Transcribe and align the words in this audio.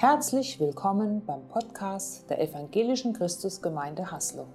Herzlich 0.00 0.60
willkommen 0.60 1.26
beim 1.26 1.48
Podcast 1.48 2.30
der 2.30 2.40
Evangelischen 2.40 3.14
Christusgemeinde 3.14 4.12
Haslo. 4.12 4.46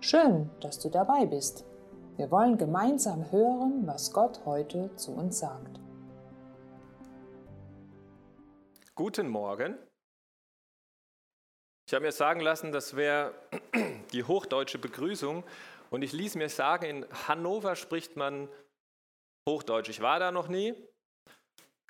Schön, 0.00 0.50
dass 0.60 0.78
du 0.78 0.90
dabei 0.90 1.24
bist. 1.24 1.64
Wir 2.18 2.30
wollen 2.30 2.58
gemeinsam 2.58 3.32
hören, 3.32 3.86
was 3.86 4.12
Gott 4.12 4.44
heute 4.44 4.94
zu 4.96 5.12
uns 5.12 5.38
sagt. 5.38 5.80
Guten 8.94 9.30
Morgen. 9.30 9.78
Ich 11.88 11.94
habe 11.94 12.04
mir 12.04 12.12
sagen 12.12 12.40
lassen, 12.40 12.70
das 12.70 12.94
wäre 12.94 13.32
die 14.12 14.24
hochdeutsche 14.24 14.78
Begrüßung. 14.78 15.42
Und 15.88 16.02
ich 16.02 16.12
ließ 16.12 16.34
mir 16.34 16.50
sagen, 16.50 16.84
in 16.84 17.06
Hannover 17.26 17.76
spricht 17.76 18.14
man 18.14 18.50
Hochdeutsch. 19.48 19.88
Ich 19.88 20.02
war 20.02 20.18
da 20.18 20.30
noch 20.30 20.48
nie. 20.48 20.74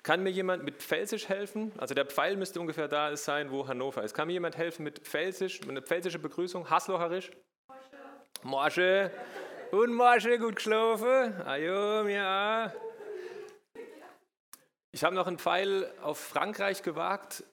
Kann 0.03 0.23
mir 0.23 0.31
jemand 0.31 0.63
mit 0.63 0.81
Pfälzisch 0.81 1.29
helfen? 1.29 1.71
Also 1.77 1.93
der 1.93 2.05
Pfeil 2.05 2.35
müsste 2.35 2.59
ungefähr 2.59 2.87
da 2.87 3.15
sein, 3.15 3.51
wo 3.51 3.67
Hannover 3.67 4.03
ist. 4.03 4.15
Kann 4.15 4.27
mir 4.27 4.33
jemand 4.33 4.57
helfen 4.57 4.83
mit 4.83 4.99
Pfälzisch, 4.99 5.61
mit 5.61 5.69
einer 5.69 5.83
pfälzische 5.83 6.17
Begrüßung? 6.17 6.69
Hasloherisch? 6.69 7.31
Morsche. 8.41 9.11
Und 9.71 9.93
Morsche, 9.93 10.39
gut 10.39 10.55
geschlafen? 10.55 11.39
Ajo, 11.45 12.07
ja. 12.07 12.73
Ich 14.91 15.03
habe 15.03 15.15
noch 15.15 15.27
einen 15.27 15.37
Pfeil 15.37 15.89
auf 16.01 16.19
Frankreich 16.19 16.81
gewagt. 16.81 17.43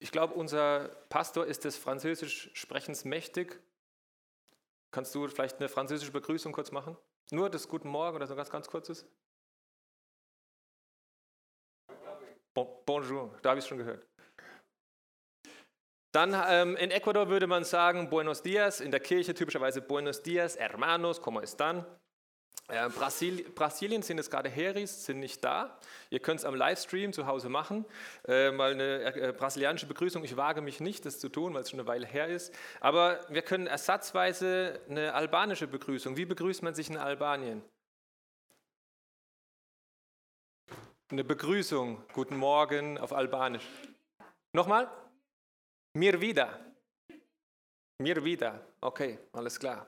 Ich 0.00 0.10
glaube, 0.10 0.34
unser 0.34 0.88
Pastor 1.08 1.46
ist 1.46 1.64
des 1.64 1.78
Französisch 1.78 2.50
Sprechens 2.54 3.04
mächtig. 3.04 3.58
Kannst 4.90 5.14
du 5.14 5.26
vielleicht 5.28 5.58
eine 5.58 5.68
französische 5.68 6.12
Begrüßung 6.12 6.52
kurz 6.52 6.72
machen? 6.72 6.96
Nur 7.30 7.48
das 7.48 7.68
Guten 7.68 7.88
Morgen 7.88 8.16
oder 8.16 8.26
so 8.26 8.36
ganz, 8.36 8.50
ganz 8.50 8.68
kurzes? 8.68 9.06
Bon, 12.54 12.68
bonjour, 12.86 13.36
da 13.42 13.50
habe 13.50 13.58
ich 13.58 13.64
es 13.64 13.68
schon 13.68 13.78
gehört. 13.78 14.06
Dann 16.14 16.32
ähm, 16.48 16.76
in 16.76 16.92
Ecuador 16.92 17.28
würde 17.28 17.48
man 17.48 17.64
sagen 17.64 18.08
Buenos 18.08 18.42
Dias, 18.42 18.80
in 18.80 18.92
der 18.92 19.00
Kirche 19.00 19.34
typischerweise 19.34 19.82
Buenos 19.82 20.22
Dias, 20.22 20.56
Hermanos, 20.56 21.20
como 21.20 21.40
están? 21.40 21.84
Äh, 22.68 22.88
Brasil, 22.88 23.50
Brasilien 23.50 24.02
sind 24.02 24.18
es 24.18 24.30
gerade 24.30 24.48
Heris, 24.48 25.04
sind 25.04 25.18
nicht 25.18 25.44
da. 25.44 25.78
Ihr 26.10 26.20
könnt 26.20 26.38
es 26.38 26.46
am 26.46 26.54
Livestream 26.54 27.12
zu 27.12 27.26
Hause 27.26 27.48
machen. 27.48 27.84
Äh, 28.26 28.52
mal 28.52 28.72
eine 28.72 29.16
äh, 29.16 29.32
brasilianische 29.36 29.86
Begrüßung. 29.86 30.22
Ich 30.22 30.36
wage 30.36 30.62
mich 30.62 30.80
nicht, 30.80 31.04
das 31.04 31.18
zu 31.18 31.28
tun, 31.28 31.52
weil 31.52 31.62
es 31.62 31.70
schon 31.70 31.80
eine 31.80 31.88
Weile 31.88 32.06
her 32.06 32.28
ist. 32.28 32.54
Aber 32.80 33.20
wir 33.28 33.42
können 33.42 33.66
ersatzweise 33.66 34.80
eine 34.88 35.12
albanische 35.12 35.66
Begrüßung. 35.66 36.16
Wie 36.16 36.24
begrüßt 36.24 36.62
man 36.62 36.74
sich 36.74 36.88
in 36.88 36.96
Albanien? 36.96 37.62
Eine 41.14 41.22
Begrüßung, 41.22 42.02
guten 42.12 42.36
Morgen 42.36 42.98
auf 42.98 43.12
Albanisch. 43.12 43.64
Nochmal? 44.52 44.90
Mir 45.96 46.20
wieder. 46.20 46.58
Mir 48.02 48.24
wieder. 48.24 48.60
Okay, 48.80 49.20
alles 49.32 49.60
klar. 49.60 49.86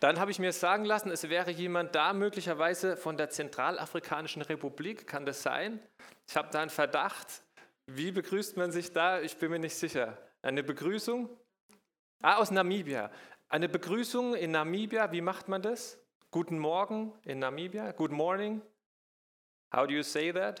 Dann 0.00 0.18
habe 0.18 0.30
ich 0.30 0.38
mir 0.38 0.54
sagen 0.54 0.86
lassen, 0.86 1.10
es 1.10 1.28
wäre 1.28 1.50
jemand 1.50 1.94
da, 1.94 2.14
möglicherweise 2.14 2.96
von 2.96 3.18
der 3.18 3.28
Zentralafrikanischen 3.28 4.40
Republik. 4.40 5.06
Kann 5.06 5.26
das 5.26 5.42
sein? 5.42 5.78
Ich 6.26 6.38
habe 6.38 6.48
da 6.50 6.62
einen 6.62 6.70
Verdacht. 6.70 7.42
Wie 7.84 8.12
begrüßt 8.12 8.56
man 8.56 8.72
sich 8.72 8.94
da? 8.94 9.20
Ich 9.20 9.36
bin 9.36 9.50
mir 9.50 9.58
nicht 9.58 9.76
sicher. 9.76 10.16
Eine 10.40 10.62
Begrüßung? 10.62 11.28
Ah, 12.22 12.36
aus 12.36 12.50
Namibia. 12.50 13.10
Eine 13.50 13.68
Begrüßung 13.68 14.34
in 14.34 14.52
Namibia, 14.52 15.12
wie 15.12 15.20
macht 15.20 15.48
man 15.48 15.60
das? 15.60 15.98
Guten 16.36 16.58
Morgen 16.58 17.14
in 17.24 17.38
Namibia. 17.38 17.92
Good 17.92 18.12
morning. 18.12 18.60
How 19.72 19.86
do 19.86 19.94
you 19.94 20.02
say 20.02 20.30
that? 20.32 20.60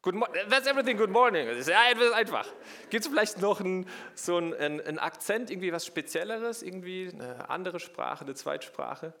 Good 0.00 0.14
That's 0.48 0.68
everything. 0.68 0.96
Good 0.96 1.10
morning. 1.10 1.48
Das 1.48 1.58
ist 1.58 1.68
ja 1.68 1.80
einfach. 1.80 2.46
Gibt 2.88 3.04
es 3.04 3.10
vielleicht 3.10 3.40
noch 3.40 3.58
einen, 3.58 3.84
so 4.14 4.36
einen, 4.36 4.54
einen 4.80 5.00
Akzent, 5.00 5.50
irgendwie 5.50 5.72
was 5.72 5.84
Spezielleres, 5.84 6.62
irgendwie 6.62 7.10
eine 7.12 7.50
andere 7.50 7.80
Sprache, 7.80 8.24
eine 8.24 8.36
Zweitsprache? 8.36 9.12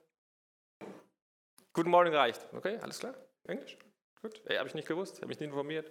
Good 1.72 1.86
morning 1.86 2.14
reicht. 2.14 2.46
Okay, 2.52 2.78
alles 2.80 3.00
klar. 3.00 3.16
Englisch? 3.42 3.76
Gut. 4.20 4.40
Hey, 4.46 4.58
habe 4.58 4.68
ich 4.68 4.74
nicht 4.76 4.86
gewusst, 4.86 5.16
habe 5.16 5.26
mich 5.26 5.40
nicht 5.40 5.48
informiert. 5.48 5.90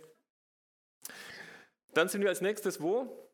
Dann 1.93 2.07
sind 2.07 2.21
wir 2.21 2.29
als 2.29 2.39
nächstes 2.39 2.81
wo? 2.81 3.29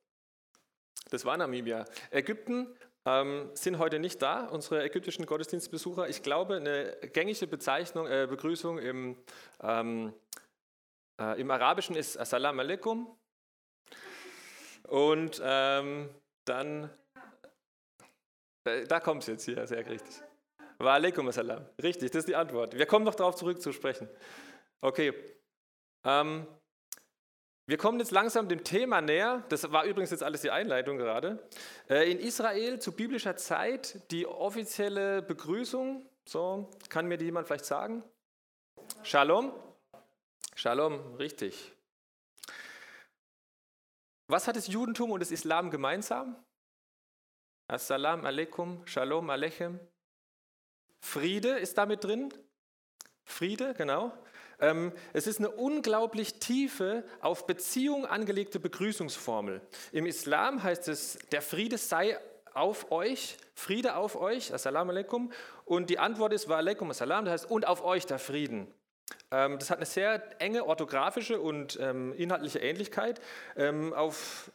Das 1.12 1.24
war 1.24 1.38
Namibia. 1.38 1.86
Ägypten 2.10 2.76
ähm, 3.08 3.50
sind 3.54 3.80
heute 3.80 4.00
nicht 4.00 4.22
da, 4.22 4.48
unsere 4.48 4.84
ägyptischen 4.84 5.26
Gottesdienstbesucher. 5.26 6.10
Ich 6.10 6.24
glaube, 6.24 6.58
eine 6.58 6.98
gängige 7.14 7.48
Bezeichnung, 7.48 8.06
äh, 8.06 8.28
Begrüßung 8.30 8.80
im, 8.80 9.18
ähm, 9.64 10.14
äh, 11.22 11.40
im 11.40 11.50
Arabischen 11.50 11.96
ist 11.96 12.18
Assalamu 12.18 12.60
alaikum. 12.60 13.18
Und 14.90 15.42
ähm, 15.42 16.10
dann, 16.46 16.90
äh, 18.66 18.84
da 18.86 19.00
kommt 19.00 19.22
es 19.22 19.28
jetzt 19.28 19.46
hier, 19.46 19.66
sehr 19.66 19.90
richtig. 19.90 20.22
Wa 20.78 20.96
alaikum 20.96 21.30
assalam. 21.30 21.66
Richtig, 21.82 22.12
das 22.12 22.20
ist 22.20 22.28
die 22.28 22.36
Antwort. 22.36 22.78
Wir 22.78 22.86
kommen 22.86 23.06
noch 23.06 23.16
darauf 23.16 23.36
zurück 23.36 23.62
zu 23.62 23.72
sprechen. 23.72 24.10
Okay. 24.82 25.14
Ähm, 26.04 26.46
wir 27.68 27.78
kommen 27.78 28.00
jetzt 28.00 28.12
langsam 28.12 28.48
dem 28.48 28.64
Thema 28.64 29.02
näher. 29.02 29.44
Das 29.50 29.70
war 29.74 29.84
übrigens 29.84 30.12
jetzt 30.12 30.24
alles 30.24 30.40
die 30.42 30.52
Einleitung 30.52 30.98
gerade. 30.98 31.46
Äh, 31.90 32.10
in 32.10 32.18
Israel 32.18 32.80
zu 32.80 32.94
biblischer 32.94 33.36
Zeit 33.36 34.10
die 34.10 34.26
offizielle 34.26 35.22
Begrüßung. 35.22 36.10
So, 36.26 36.72
kann 36.88 37.08
mir 37.08 37.18
die 37.18 37.26
jemand 37.26 37.46
vielleicht 37.46 37.66
sagen? 37.66 38.04
Shalom. 39.04 39.52
Shalom, 40.56 41.16
richtig. 41.16 41.74
Was 44.28 44.48
hat 44.48 44.56
das 44.56 44.68
Judentum 44.68 45.12
und 45.12 45.20
das 45.20 45.32
Islam 45.32 45.70
gemeinsam? 45.70 46.42
Assalamu 47.68 48.26
alaikum, 48.26 48.88
Shalom 48.88 49.30
aleichem. 49.30 49.78
Friede 51.02 51.60
ist 51.60 51.78
damit 51.78 52.06
drin. 52.06 52.34
Friede, 53.26 53.74
genau. 53.74 54.14
Ähm, 54.60 54.92
es 55.14 55.28
ist 55.28 55.40
eine 55.40 55.52
unglaublich 55.52 56.40
tiefe, 56.40 57.04
auf 57.22 57.46
Beziehung 57.46 58.06
angelegte 58.06 58.60
Begrüßungsformel. 58.60 59.62
Im 59.92 60.06
Islam 60.06 60.64
heißt 60.64 60.88
es, 60.88 61.20
der 61.32 61.42
Friede 61.42 61.78
sei 61.78 62.18
auf 62.54 62.92
euch, 62.92 63.38
Friede 63.54 63.96
auf 63.96 64.16
euch, 64.16 64.54
Assalamu 64.54 64.92
alaikum. 64.92 65.32
Und 65.66 65.90
die 65.90 66.00
Antwort 66.00 66.34
ist, 66.34 66.50
wa 66.50 66.58
alaikum 66.58 66.90
assalam, 66.90 67.26
das 67.26 67.34
heißt, 67.34 67.52
und 67.52 67.68
auf 67.68 67.84
euch 67.84 68.06
der 68.08 68.18
Frieden. 68.18 68.68
Ähm, 69.30 69.60
das 69.60 69.70
hat 69.70 69.78
eine 69.78 69.86
sehr 69.86 70.42
enge 70.42 70.66
orthografische 70.66 71.40
und 71.40 71.78
ähm, 71.82 72.14
inhaltliche 72.18 72.60
Ähnlichkeit. 72.60 73.22
auf 73.96 74.52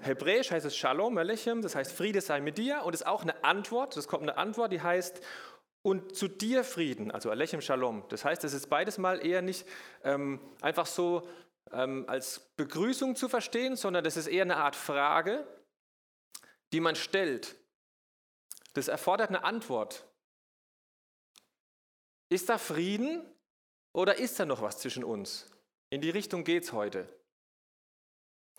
Hebräisch 0.00 0.50
heißt 0.50 0.66
es 0.66 0.76
Shalom 0.76 1.18
Alechem, 1.18 1.62
das 1.62 1.74
heißt 1.74 1.92
Friede 1.92 2.20
sei 2.20 2.40
mit 2.40 2.58
dir 2.58 2.82
und 2.84 2.94
es 2.94 3.02
ist 3.02 3.06
auch 3.06 3.22
eine 3.22 3.44
Antwort, 3.44 3.96
das 3.96 4.08
kommt 4.08 4.22
eine 4.22 4.36
Antwort, 4.36 4.72
die 4.72 4.80
heißt 4.80 5.20
und 5.82 6.16
zu 6.16 6.28
dir 6.28 6.64
Frieden, 6.64 7.10
also 7.10 7.30
Alechem 7.30 7.60
Shalom. 7.60 8.04
Das 8.08 8.24
heißt, 8.24 8.44
es 8.44 8.52
ist 8.52 8.68
beides 8.68 8.98
mal 8.98 9.24
eher 9.24 9.42
nicht 9.42 9.66
ähm, 10.02 10.40
einfach 10.60 10.86
so 10.86 11.28
ähm, 11.72 12.04
als 12.08 12.40
Begrüßung 12.56 13.16
zu 13.16 13.28
verstehen, 13.28 13.76
sondern 13.76 14.04
das 14.04 14.16
ist 14.16 14.26
eher 14.26 14.42
eine 14.42 14.56
Art 14.56 14.76
Frage, 14.76 15.46
die 16.72 16.80
man 16.80 16.96
stellt. 16.96 17.56
Das 18.74 18.88
erfordert 18.88 19.30
eine 19.30 19.44
Antwort. 19.44 20.04
Ist 22.28 22.48
da 22.48 22.58
Frieden 22.58 23.24
oder 23.92 24.16
ist 24.18 24.38
da 24.38 24.44
noch 24.44 24.60
was 24.60 24.78
zwischen 24.78 25.04
uns? 25.04 25.46
In 25.90 26.00
die 26.00 26.10
Richtung 26.10 26.44
geht 26.44 26.64
es 26.64 26.72
heute. 26.72 27.08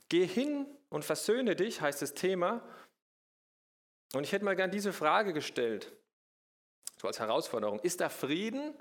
Geh 0.07 0.25
hin 0.25 0.65
und 0.89 1.05
versöhne 1.05 1.55
dich, 1.55 1.81
heißt 1.81 2.01
das 2.01 2.15
Thema. 2.15 2.63
Und 4.13 4.23
ich 4.23 4.31
hätte 4.31 4.45
mal 4.45 4.55
gern 4.55 4.71
diese 4.71 4.91
Frage 4.91 5.33
gestellt 5.33 5.91
so 6.99 7.07
als 7.07 7.19
Herausforderung. 7.19 7.79
Ist 7.79 8.01
da 8.01 8.09
Frieden 8.09 8.73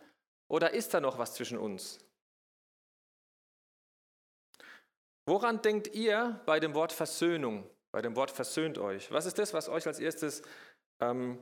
oder 0.48 0.72
ist 0.72 0.94
da 0.94 1.00
noch 1.00 1.18
was 1.18 1.34
zwischen 1.34 1.58
uns? 1.58 1.98
Woran 5.26 5.60
denkt 5.60 5.94
ihr 5.94 6.40
bei 6.46 6.58
dem 6.58 6.74
Wort 6.74 6.92
Versöhnung, 6.92 7.68
bei 7.92 8.00
dem 8.00 8.16
Wort 8.16 8.30
versöhnt 8.30 8.78
euch? 8.78 9.10
Was 9.12 9.26
ist 9.26 9.38
das, 9.38 9.52
was 9.52 9.68
euch 9.68 9.86
als 9.86 9.98
erstes 9.98 10.42
ähm, 11.00 11.38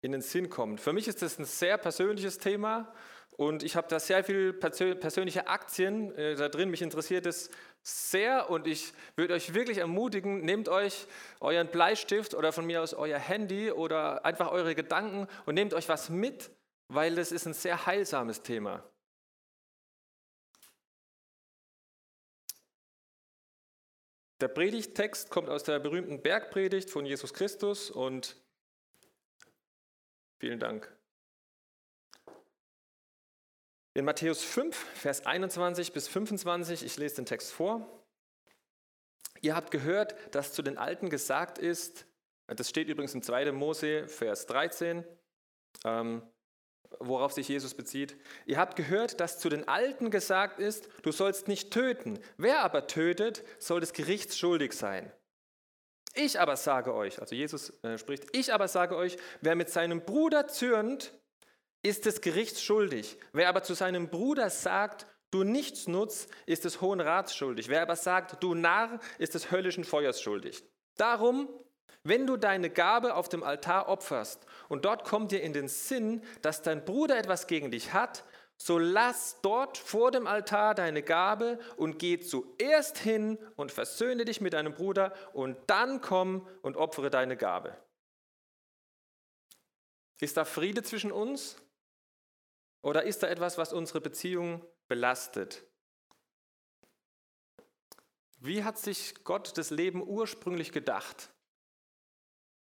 in 0.00 0.12
den 0.12 0.20
Sinn 0.20 0.50
kommt? 0.50 0.80
Für 0.80 0.92
mich 0.92 1.06
ist 1.06 1.22
das 1.22 1.38
ein 1.38 1.44
sehr 1.44 1.78
persönliches 1.78 2.38
Thema 2.38 2.92
und 3.36 3.62
ich 3.62 3.76
habe 3.76 3.88
da 3.88 3.98
sehr 3.98 4.22
viele 4.24 4.52
persönliche 4.52 5.46
Aktien 5.46 6.14
äh, 6.16 6.34
da 6.34 6.48
drin. 6.48 6.70
Mich 6.70 6.82
interessiert 6.82 7.26
es 7.26 7.50
sehr 7.82 8.50
und 8.50 8.66
ich 8.66 8.92
würde 9.16 9.34
euch 9.34 9.54
wirklich 9.54 9.78
ermutigen, 9.78 10.44
nehmt 10.44 10.68
euch 10.68 11.06
euren 11.40 11.68
Bleistift 11.68 12.34
oder 12.34 12.52
von 12.52 12.66
mir 12.66 12.82
aus 12.82 12.94
euer 12.94 13.18
Handy 13.18 13.72
oder 13.72 14.24
einfach 14.24 14.52
eure 14.52 14.74
Gedanken 14.74 15.26
und 15.46 15.54
nehmt 15.54 15.74
euch 15.74 15.88
was 15.88 16.10
mit, 16.10 16.50
weil 16.88 17.14
das 17.14 17.32
ist 17.32 17.46
ein 17.46 17.54
sehr 17.54 17.86
heilsames 17.86 18.42
Thema. 18.42 18.84
Der 24.40 24.48
Predigttext 24.48 25.30
kommt 25.30 25.48
aus 25.48 25.62
der 25.62 25.78
berühmten 25.78 26.20
Bergpredigt 26.20 26.90
von 26.90 27.06
Jesus 27.06 27.32
Christus 27.32 27.90
und 27.90 28.36
vielen 30.38 30.58
Dank. 30.58 30.92
In 33.94 34.06
Matthäus 34.06 34.42
5, 34.42 34.74
Vers 34.74 35.26
21 35.26 35.92
bis 35.92 36.08
25, 36.08 36.82
ich 36.82 36.96
lese 36.96 37.16
den 37.16 37.26
Text 37.26 37.52
vor. 37.52 37.86
Ihr 39.42 39.54
habt 39.54 39.70
gehört, 39.70 40.14
dass 40.34 40.54
zu 40.54 40.62
den 40.62 40.78
Alten 40.78 41.10
gesagt 41.10 41.58
ist, 41.58 42.06
das 42.46 42.70
steht 42.70 42.88
übrigens 42.88 43.14
in 43.14 43.22
2. 43.22 43.52
Mose, 43.52 44.08
Vers 44.08 44.46
13, 44.46 45.04
ähm, 45.84 46.22
worauf 47.00 47.32
sich 47.32 47.48
Jesus 47.48 47.74
bezieht. 47.74 48.16
Ihr 48.46 48.56
habt 48.56 48.76
gehört, 48.76 49.20
dass 49.20 49.38
zu 49.38 49.50
den 49.50 49.68
Alten 49.68 50.10
gesagt 50.10 50.58
ist, 50.58 50.88
du 51.02 51.12
sollst 51.12 51.46
nicht 51.46 51.70
töten. 51.70 52.18
Wer 52.38 52.62
aber 52.62 52.86
tötet, 52.86 53.44
soll 53.58 53.80
des 53.80 53.92
Gerichts 53.92 54.38
schuldig 54.38 54.72
sein. 54.72 55.12
Ich 56.14 56.40
aber 56.40 56.56
sage 56.56 56.94
euch, 56.94 57.20
also 57.20 57.34
Jesus 57.34 57.82
äh, 57.84 57.98
spricht, 57.98 58.34
ich 58.34 58.54
aber 58.54 58.68
sage 58.68 58.96
euch, 58.96 59.18
wer 59.42 59.54
mit 59.54 59.68
seinem 59.68 60.02
Bruder 60.02 60.46
zürnt, 60.48 61.12
ist 61.82 62.06
des 62.06 62.20
Gerichts 62.20 62.62
schuldig. 62.62 63.18
Wer 63.32 63.48
aber 63.48 63.62
zu 63.62 63.74
seinem 63.74 64.08
Bruder 64.08 64.50
sagt, 64.50 65.06
du 65.30 65.42
nichts 65.42 65.88
nutzt, 65.88 66.30
ist 66.46 66.64
des 66.64 66.80
Hohen 66.80 67.00
Rats 67.00 67.34
schuldig. 67.34 67.68
Wer 67.68 67.82
aber 67.82 67.96
sagt, 67.96 68.42
du 68.42 68.54
Narr, 68.54 69.00
ist 69.18 69.34
des 69.34 69.50
höllischen 69.50 69.84
Feuers 69.84 70.20
schuldig. 70.20 70.62
Darum, 70.96 71.48
wenn 72.04 72.26
du 72.26 72.36
deine 72.36 72.70
Gabe 72.70 73.14
auf 73.14 73.28
dem 73.28 73.42
Altar 73.42 73.88
opferst 73.88 74.46
und 74.68 74.84
dort 74.84 75.04
kommt 75.04 75.32
dir 75.32 75.42
in 75.42 75.52
den 75.52 75.68
Sinn, 75.68 76.22
dass 76.42 76.62
dein 76.62 76.84
Bruder 76.84 77.16
etwas 77.16 77.46
gegen 77.46 77.70
dich 77.70 77.92
hat, 77.92 78.24
so 78.56 78.78
lass 78.78 79.40
dort 79.42 79.76
vor 79.76 80.12
dem 80.12 80.26
Altar 80.26 80.74
deine 80.74 81.02
Gabe 81.02 81.58
und 81.76 81.98
geh 81.98 82.20
zuerst 82.20 82.98
hin 82.98 83.38
und 83.56 83.72
versöhne 83.72 84.24
dich 84.24 84.40
mit 84.40 84.52
deinem 84.52 84.74
Bruder 84.74 85.12
und 85.32 85.56
dann 85.66 86.00
komm 86.00 86.46
und 86.62 86.76
opfere 86.76 87.10
deine 87.10 87.36
Gabe. 87.36 87.76
Ist 90.20 90.36
da 90.36 90.44
Friede 90.44 90.84
zwischen 90.84 91.10
uns? 91.10 91.56
Oder 92.82 93.04
ist 93.04 93.22
da 93.22 93.28
etwas, 93.28 93.58
was 93.58 93.72
unsere 93.72 94.00
Beziehung 94.00 94.64
belastet? 94.88 95.64
Wie 98.38 98.64
hat 98.64 98.76
sich 98.76 99.22
Gott 99.22 99.56
das 99.56 99.70
Leben 99.70 100.02
ursprünglich 100.02 100.72
gedacht? 100.72 101.32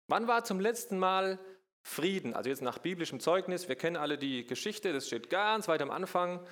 Wann 0.08 0.28
war 0.28 0.44
zum 0.44 0.60
letzten 0.60 0.98
Mal 0.98 1.38
Frieden? 1.82 2.34
Also 2.34 2.50
jetzt 2.50 2.60
nach 2.60 2.78
biblischem 2.78 3.18
Zeugnis, 3.18 3.68
wir 3.68 3.76
kennen 3.76 3.96
alle 3.96 4.18
die 4.18 4.44
Geschichte, 4.44 4.92
das 4.92 5.06
steht 5.06 5.30
ganz 5.30 5.68
weit 5.68 5.80
am 5.80 5.90
Anfang. 5.90 6.46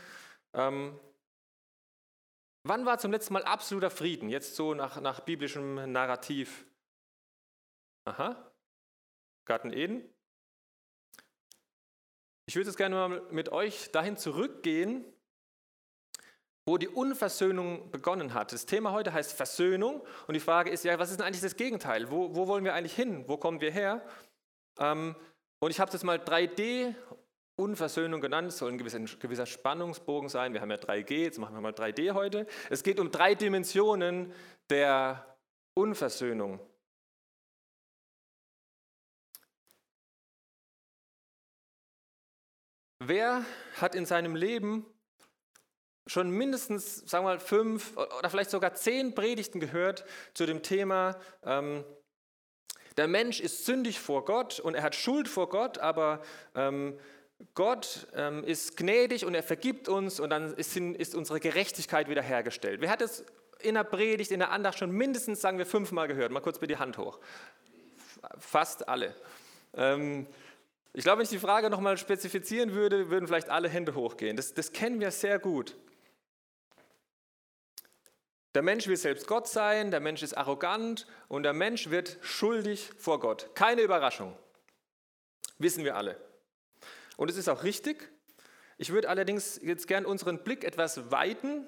Ähm, 0.55 0.99
wann 2.63 2.87
war 2.87 2.99
zum 2.99 3.13
letzten 3.13 3.35
Mal 3.35 3.45
absoluter 3.45 3.91
Frieden? 3.91 4.31
Jetzt 4.31 4.57
so 4.57 4.73
nach, 4.73 4.99
nach 5.03 5.21
biblischem 5.21 5.93
Narrativ. 5.93 6.65
Aha, 8.05 8.51
Garten 9.45 9.73
Eden. 9.75 10.09
Ich 12.49 12.57
würde 12.57 12.71
jetzt 12.71 12.79
gerne 12.79 12.95
mal 12.95 13.23
mit 13.31 13.53
euch 13.53 13.91
dahin 13.91 14.17
zurückgehen, 14.17 15.05
wo 16.65 16.79
die 16.79 16.89
Unversöhnung 16.89 17.91
begonnen 17.91 18.33
hat. 18.33 18.55
Das 18.55 18.65
Thema 18.65 18.93
heute 18.93 19.13
heißt 19.13 19.35
Versöhnung 19.35 20.01
und 20.27 20.33
die 20.33 20.41
Frage 20.41 20.71
ist 20.71 20.83
ja, 20.83 20.99
was 20.99 21.11
ist 21.11 21.21
denn 21.21 21.27
eigentlich 21.27 21.43
das 21.43 21.57
Gegenteil? 21.57 22.11
Wo, 22.11 22.35
wo 22.35 22.47
wollen 22.47 22.65
wir 22.65 22.73
eigentlich 22.73 22.95
hin? 22.95 23.25
Wo 23.27 23.37
kommen 23.37 23.61
wir 23.61 23.71
her? 23.71 24.01
Ähm, 24.79 25.15
und 25.61 25.71
ich 25.71 25.79
habe 25.79 25.93
das 25.93 26.05
mal 26.05 26.17
3D 26.17 26.95
Unversöhnung 27.57 28.23
genannt, 28.23 28.49
es 28.49 28.57
soll 28.57 28.73
ein 28.73 28.79
gewisser, 28.79 29.01
gewisser 29.01 29.45
Spannungsbogen 29.45 30.31
sein. 30.31 30.55
Wir 30.55 30.63
haben 30.63 30.71
ja 30.71 30.79
3G, 30.79 31.25
jetzt 31.25 31.39
machen 31.39 31.55
wir 31.55 31.61
mal 31.61 31.73
3D 31.73 32.15
heute. 32.15 32.47
Es 32.71 32.83
geht 32.83 32.99
um 32.99 33.11
drei 33.11 33.35
Dimensionen 33.35 34.33
der 34.71 35.37
Unversöhnung. 35.75 36.61
Wer 43.01 43.45
hat 43.81 43.95
in 43.95 44.07
seinem 44.07 44.35
Leben 44.35 44.85
schon 46.07 46.31
mindestens, 46.31 46.97
sagen 47.09 47.25
wir 47.25 47.31
mal, 47.31 47.39
fünf 47.39 47.97
oder 47.97 48.29
vielleicht 48.29 48.51
sogar 48.51 48.75
zehn 48.75 49.15
Predigten 49.15 49.61
gehört 49.61 50.05
zu 50.35 50.47
dem 50.47 50.63
Thema, 50.63 51.17
ähm, 51.45 51.85
der 52.97 53.07
Mensch 53.07 53.39
ist 53.39 53.65
sündig 53.65 54.01
vor 54.01 54.25
Gott 54.25 54.59
und 54.59 54.75
er 54.75 54.83
hat 54.83 54.97
Schuld 54.97 55.29
vor 55.29 55.49
Gott, 55.49 55.79
aber 55.79 56.21
ähm, 56.57 56.99
Gott 57.55 58.09
ähm, 58.15 58.43
ist 58.43 58.77
gnädig 58.77 59.25
und 59.25 59.35
er 59.35 59.45
vergibt 59.45 59.89
uns 59.89 60.19
und 60.19 60.31
dann 60.31 60.53
ist, 60.55 60.77
ist 60.77 61.15
unsere 61.15 61.39
Gerechtigkeit 61.39 62.09
wiederhergestellt. 62.09 62.81
Wer 62.81 62.91
hat 62.91 63.01
es 63.01 63.25
in 63.61 63.75
der 63.75 63.85
Predigt, 63.85 64.33
in 64.33 64.41
der 64.41 64.51
Andacht 64.51 64.79
schon 64.79 64.91
mindestens, 64.91 65.41
sagen 65.41 65.59
wir, 65.59 65.67
fünfmal 65.67 66.09
gehört? 66.09 66.33
Mal 66.33 66.41
kurz 66.41 66.59
bitte 66.59 66.75
die 66.75 66.81
Hand 66.81 66.99
hoch. 66.99 67.21
Fast 68.39 68.89
alle. 68.89 69.15
Ähm, 69.75 70.27
ich 70.93 71.05
glaube, 71.05 71.19
wenn 71.19 71.25
ich 71.25 71.31
die 71.31 71.39
Frage 71.39 71.71
nochmal 71.71 71.97
spezifizieren 71.99 72.73
würde, 72.73 73.11
würden 73.11 73.27
vielleicht 73.27 73.51
alle 73.51 73.69
Hände 73.69 73.95
hochgehen. 73.95 74.37
Das, 74.37 74.55
das 74.55 74.73
kennen 74.73 75.01
wir 75.01 75.11
sehr 75.11 75.39
gut. 75.39 75.77
Der 78.55 78.63
Mensch 78.63 78.89
will 78.89 78.97
selbst 78.97 79.27
Gott 79.27 79.47
sein, 79.47 79.91
der 79.91 80.01
Mensch 80.01 80.23
ist 80.23 80.37
arrogant 80.37 81.07
und 81.29 81.43
der 81.43 81.53
Mensch 81.53 81.91
wird 81.91 82.19
schuldig 82.23 82.91
vor 82.99 83.21
Gott. 83.21 83.55
Keine 83.55 83.83
Überraschung. 83.83 84.37
Wissen 85.59 85.85
wir 85.85 85.97
alle. 85.97 86.17
Und 87.17 87.31
es 87.31 87.37
ist 87.37 87.49
auch 87.49 87.63
richtig. 87.63 88.11
Ich 88.79 88.91
würde 88.91 89.09
allerdings 89.09 89.61
jetzt 89.63 89.87
gern 89.87 90.07
unseren 90.07 90.43
Blick 90.45 90.65
etwas 90.65 91.11
weiten 91.11 91.67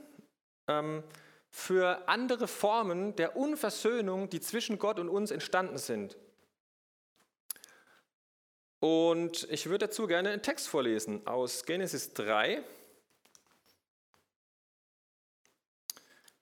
ähm, 0.69 1.02
für 1.50 2.08
andere 2.08 2.49
Formen 2.49 3.14
der 3.16 3.37
Unversöhnung, 3.37 4.31
die 4.31 4.40
zwischen 4.40 4.78
Gott 4.78 4.99
und 4.99 5.08
uns 5.08 5.31
entstanden 5.31 5.76
sind. 5.76 6.16
Und 8.81 9.47
ich 9.50 9.67
würde 9.67 9.87
dazu 9.87 10.06
gerne 10.06 10.31
einen 10.31 10.43
Text 10.43 10.69
vorlesen 10.69 11.27
aus 11.27 11.65
Genesis 11.67 12.15
3, 12.15 12.62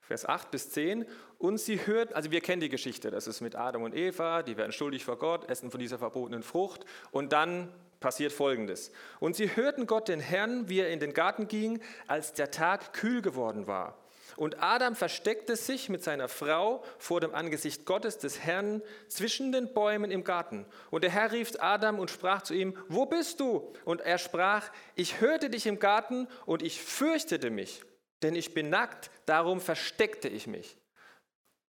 Vers 0.01 0.25
8 0.25 0.51
bis 0.51 0.71
10. 0.71 1.05
Und 1.39 1.59
sie 1.59 1.87
hörten, 1.87 2.15
also 2.15 2.31
wir 2.31 2.41
kennen 2.41 2.61
die 2.61 2.69
Geschichte, 2.69 3.11
das 3.11 3.27
ist 3.27 3.41
mit 3.41 3.57
Adam 3.57 3.83
und 3.83 3.95
Eva, 3.95 4.43
die 4.43 4.57
werden 4.57 4.73
schuldig 4.73 5.05
vor 5.05 5.19
Gott, 5.19 5.49
essen 5.51 5.71
von 5.71 5.81
dieser 5.81 5.99
verbotenen 5.99 6.43
Frucht. 6.43 6.85
Und 7.11 7.33
dann 7.33 7.73
passiert 8.01 8.33
Folgendes. 8.33 8.93
Und 9.21 9.37
sie 9.37 9.55
hörten 9.55 9.87
Gott 9.87 10.09
den 10.09 10.21
Herrn, 10.21 10.69
wie 10.69 10.81
er 10.81 10.91
in 10.91 11.01
den 11.01 11.13
Garten 11.13 11.49
ging, 11.49 11.81
als 12.07 12.33
der 12.33 12.51
Tag 12.51 12.93
kühl 12.93 13.21
geworden 13.21 13.67
war. 13.67 13.99
Und 14.39 14.63
Adam 14.63 14.95
versteckte 14.95 15.57
sich 15.57 15.89
mit 15.89 16.05
seiner 16.05 16.29
Frau 16.29 16.85
vor 16.99 17.21
dem 17.21 17.35
Angesicht 17.35 17.85
Gottes 17.85 18.19
des 18.19 18.39
Herrn 18.39 18.83
zwischen 19.09 19.51
den 19.51 19.75
Bäumen 19.75 20.13
im 20.13 20.23
Garten. 20.23 20.65
Und 20.91 21.03
der 21.03 21.11
Herr 21.11 21.33
rief 21.33 21.51
Adam 21.59 21.99
und 21.99 22.09
sprach 22.09 22.43
zu 22.43 22.55
ihm, 22.55 22.79
wo 22.87 23.05
bist 23.05 23.41
du? 23.41 23.73
Und 23.85 24.01
er 24.01 24.17
sprach, 24.17 24.71
ich 24.95 25.21
hörte 25.21 25.51
dich 25.51 25.67
im 25.67 25.81
Garten 25.81 26.29
und 26.47 26.63
ich 26.63 26.81
fürchtete 26.81 27.51
mich, 27.51 27.83
denn 28.23 28.37
ich 28.37 28.55
bin 28.55 28.71
nackt, 28.71 29.11
darum 29.27 29.61
versteckte 29.61 30.29
ich 30.29 30.47
mich. 30.47 30.77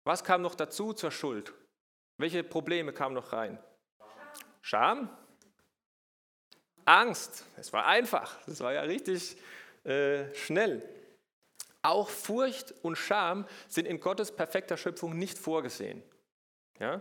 Was 0.04 0.22
kam 0.22 0.42
noch 0.42 0.54
dazu 0.54 0.92
zur 0.92 1.10
Schuld? 1.10 1.54
Welche 2.18 2.44
Probleme 2.44 2.92
kamen 2.92 3.14
noch 3.14 3.32
rein? 3.32 3.58
Scham? 4.60 5.08
Angst. 6.84 7.46
Es 7.56 7.72
war 7.72 7.86
einfach. 7.86 8.36
Es 8.46 8.60
war 8.60 8.74
ja 8.74 8.82
richtig 8.82 9.38
äh, 9.84 10.34
schnell. 10.34 10.86
Auch 11.82 12.08
Furcht 12.08 12.74
und 12.82 12.96
Scham 12.96 13.46
sind 13.68 13.86
in 13.86 14.00
Gottes 14.00 14.32
perfekter 14.32 14.76
Schöpfung 14.76 15.16
nicht 15.16 15.38
vorgesehen. 15.38 16.02
Ja? 16.80 17.00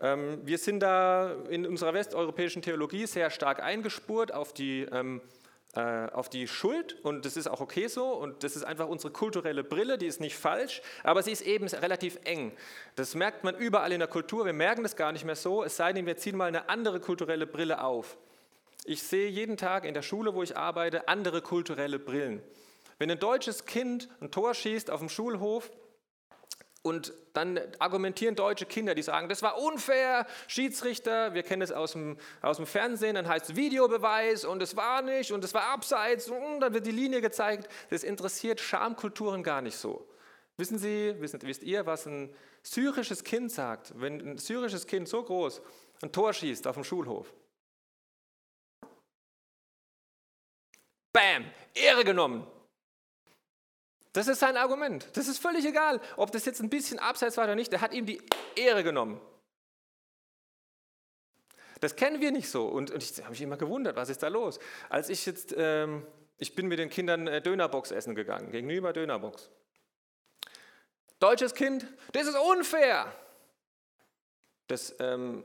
Ähm, 0.00 0.40
wir 0.44 0.58
sind 0.58 0.80
da 0.80 1.34
in 1.48 1.66
unserer 1.66 1.94
westeuropäischen 1.94 2.62
Theologie 2.62 3.06
sehr 3.06 3.30
stark 3.30 3.62
eingespurt 3.62 4.32
auf 4.32 4.52
die, 4.52 4.82
ähm, 4.90 5.20
äh, 5.74 6.06
auf 6.10 6.30
die 6.30 6.48
Schuld 6.48 6.96
und 7.04 7.24
das 7.24 7.36
ist 7.36 7.46
auch 7.46 7.60
okay 7.60 7.86
so 7.86 8.12
und 8.14 8.42
das 8.42 8.56
ist 8.56 8.64
einfach 8.64 8.88
unsere 8.88 9.12
kulturelle 9.12 9.62
Brille, 9.62 9.98
die 9.98 10.06
ist 10.06 10.20
nicht 10.20 10.36
falsch, 10.36 10.80
aber 11.04 11.22
sie 11.22 11.32
ist 11.32 11.42
eben 11.42 11.68
relativ 11.68 12.18
eng. 12.24 12.52
Das 12.96 13.14
merkt 13.14 13.44
man 13.44 13.54
überall 13.54 13.92
in 13.92 14.00
der 14.00 14.08
Kultur, 14.08 14.46
wir 14.46 14.54
merken 14.54 14.82
das 14.82 14.96
gar 14.96 15.12
nicht 15.12 15.24
mehr 15.24 15.36
so, 15.36 15.62
es 15.62 15.76
sei 15.76 15.92
denn, 15.92 16.06
wir 16.06 16.16
ziehen 16.16 16.36
mal 16.36 16.46
eine 16.46 16.68
andere 16.68 16.98
kulturelle 16.98 17.46
Brille 17.46 17.84
auf. 17.84 18.16
Ich 18.86 19.02
sehe 19.02 19.28
jeden 19.28 19.58
Tag 19.58 19.84
in 19.84 19.92
der 19.92 20.02
Schule, 20.02 20.34
wo 20.34 20.42
ich 20.42 20.56
arbeite, 20.56 21.08
andere 21.08 21.42
kulturelle 21.42 21.98
Brillen. 21.98 22.42
Wenn 23.00 23.10
ein 23.10 23.18
deutsches 23.18 23.64
Kind 23.64 24.10
ein 24.20 24.30
Tor 24.30 24.52
schießt 24.52 24.90
auf 24.90 25.00
dem 25.00 25.08
Schulhof 25.08 25.70
und 26.82 27.14
dann 27.32 27.58
argumentieren 27.78 28.36
deutsche 28.36 28.66
Kinder, 28.66 28.94
die 28.94 29.00
sagen, 29.00 29.30
das 29.30 29.42
war 29.42 29.58
unfair, 29.58 30.26
Schiedsrichter, 30.48 31.32
wir 31.32 31.42
kennen 31.42 31.62
es 31.62 31.72
aus 31.72 31.92
dem, 31.92 32.18
aus 32.42 32.58
dem 32.58 32.66
Fernsehen, 32.66 33.14
dann 33.14 33.26
heißt 33.26 33.48
es 33.48 33.56
Videobeweis 33.56 34.44
und 34.44 34.62
es 34.62 34.76
war 34.76 35.00
nicht 35.00 35.32
und 35.32 35.42
es 35.42 35.54
war 35.54 35.72
abseits 35.72 36.28
und 36.28 36.60
dann 36.60 36.74
wird 36.74 36.84
die 36.84 36.90
Linie 36.90 37.22
gezeigt. 37.22 37.72
Das 37.88 38.04
interessiert 38.04 38.60
Schamkulturen 38.60 39.42
gar 39.42 39.62
nicht 39.62 39.78
so. 39.78 40.06
Wissen 40.58 40.78
Sie, 40.78 41.14
wisst, 41.20 41.42
wisst 41.42 41.62
ihr, 41.62 41.86
was 41.86 42.04
ein 42.04 42.34
syrisches 42.62 43.24
Kind 43.24 43.50
sagt, 43.50 43.98
wenn 43.98 44.32
ein 44.32 44.36
syrisches 44.36 44.86
Kind 44.86 45.08
so 45.08 45.22
groß 45.22 45.62
ein 46.02 46.12
Tor 46.12 46.34
schießt 46.34 46.66
auf 46.66 46.74
dem 46.74 46.84
Schulhof? 46.84 47.32
Bam, 51.14 51.46
Ehre 51.74 52.04
genommen. 52.04 52.46
Das 54.12 54.26
ist 54.26 54.40
sein 54.40 54.56
Argument. 54.56 55.06
Das 55.14 55.28
ist 55.28 55.38
völlig 55.38 55.64
egal, 55.64 56.00
ob 56.16 56.32
das 56.32 56.44
jetzt 56.44 56.60
ein 56.60 56.70
bisschen 56.70 56.98
abseits 56.98 57.36
war 57.36 57.44
oder 57.44 57.54
nicht. 57.54 57.72
Er 57.72 57.80
hat 57.80 57.94
ihm 57.94 58.06
die 58.06 58.20
Ehre 58.56 58.82
genommen. 58.82 59.20
Das 61.80 61.96
kennen 61.96 62.20
wir 62.20 62.32
nicht 62.32 62.50
so. 62.50 62.66
Und, 62.66 62.90
und 62.90 63.02
ich 63.02 63.18
habe 63.18 63.30
mich 63.30 63.40
immer 63.40 63.56
gewundert, 63.56 63.96
was 63.96 64.10
ist 64.10 64.22
da 64.22 64.28
los? 64.28 64.58
Als 64.88 65.08
ich 65.08 65.24
jetzt 65.26 65.54
ähm, 65.56 66.06
Ich 66.38 66.54
bin 66.54 66.66
mit 66.66 66.78
den 66.78 66.90
Kindern 66.90 67.26
äh, 67.26 67.40
Dönerbox 67.40 67.90
essen 67.90 68.14
gegangen, 68.14 68.50
gegenüber 68.50 68.92
Dönerbox. 68.92 69.48
Deutsches 71.18 71.54
Kind, 71.54 71.86
das 72.12 72.26
ist 72.26 72.36
unfair. 72.36 73.12
Das 74.66 74.94
ähm, 75.00 75.44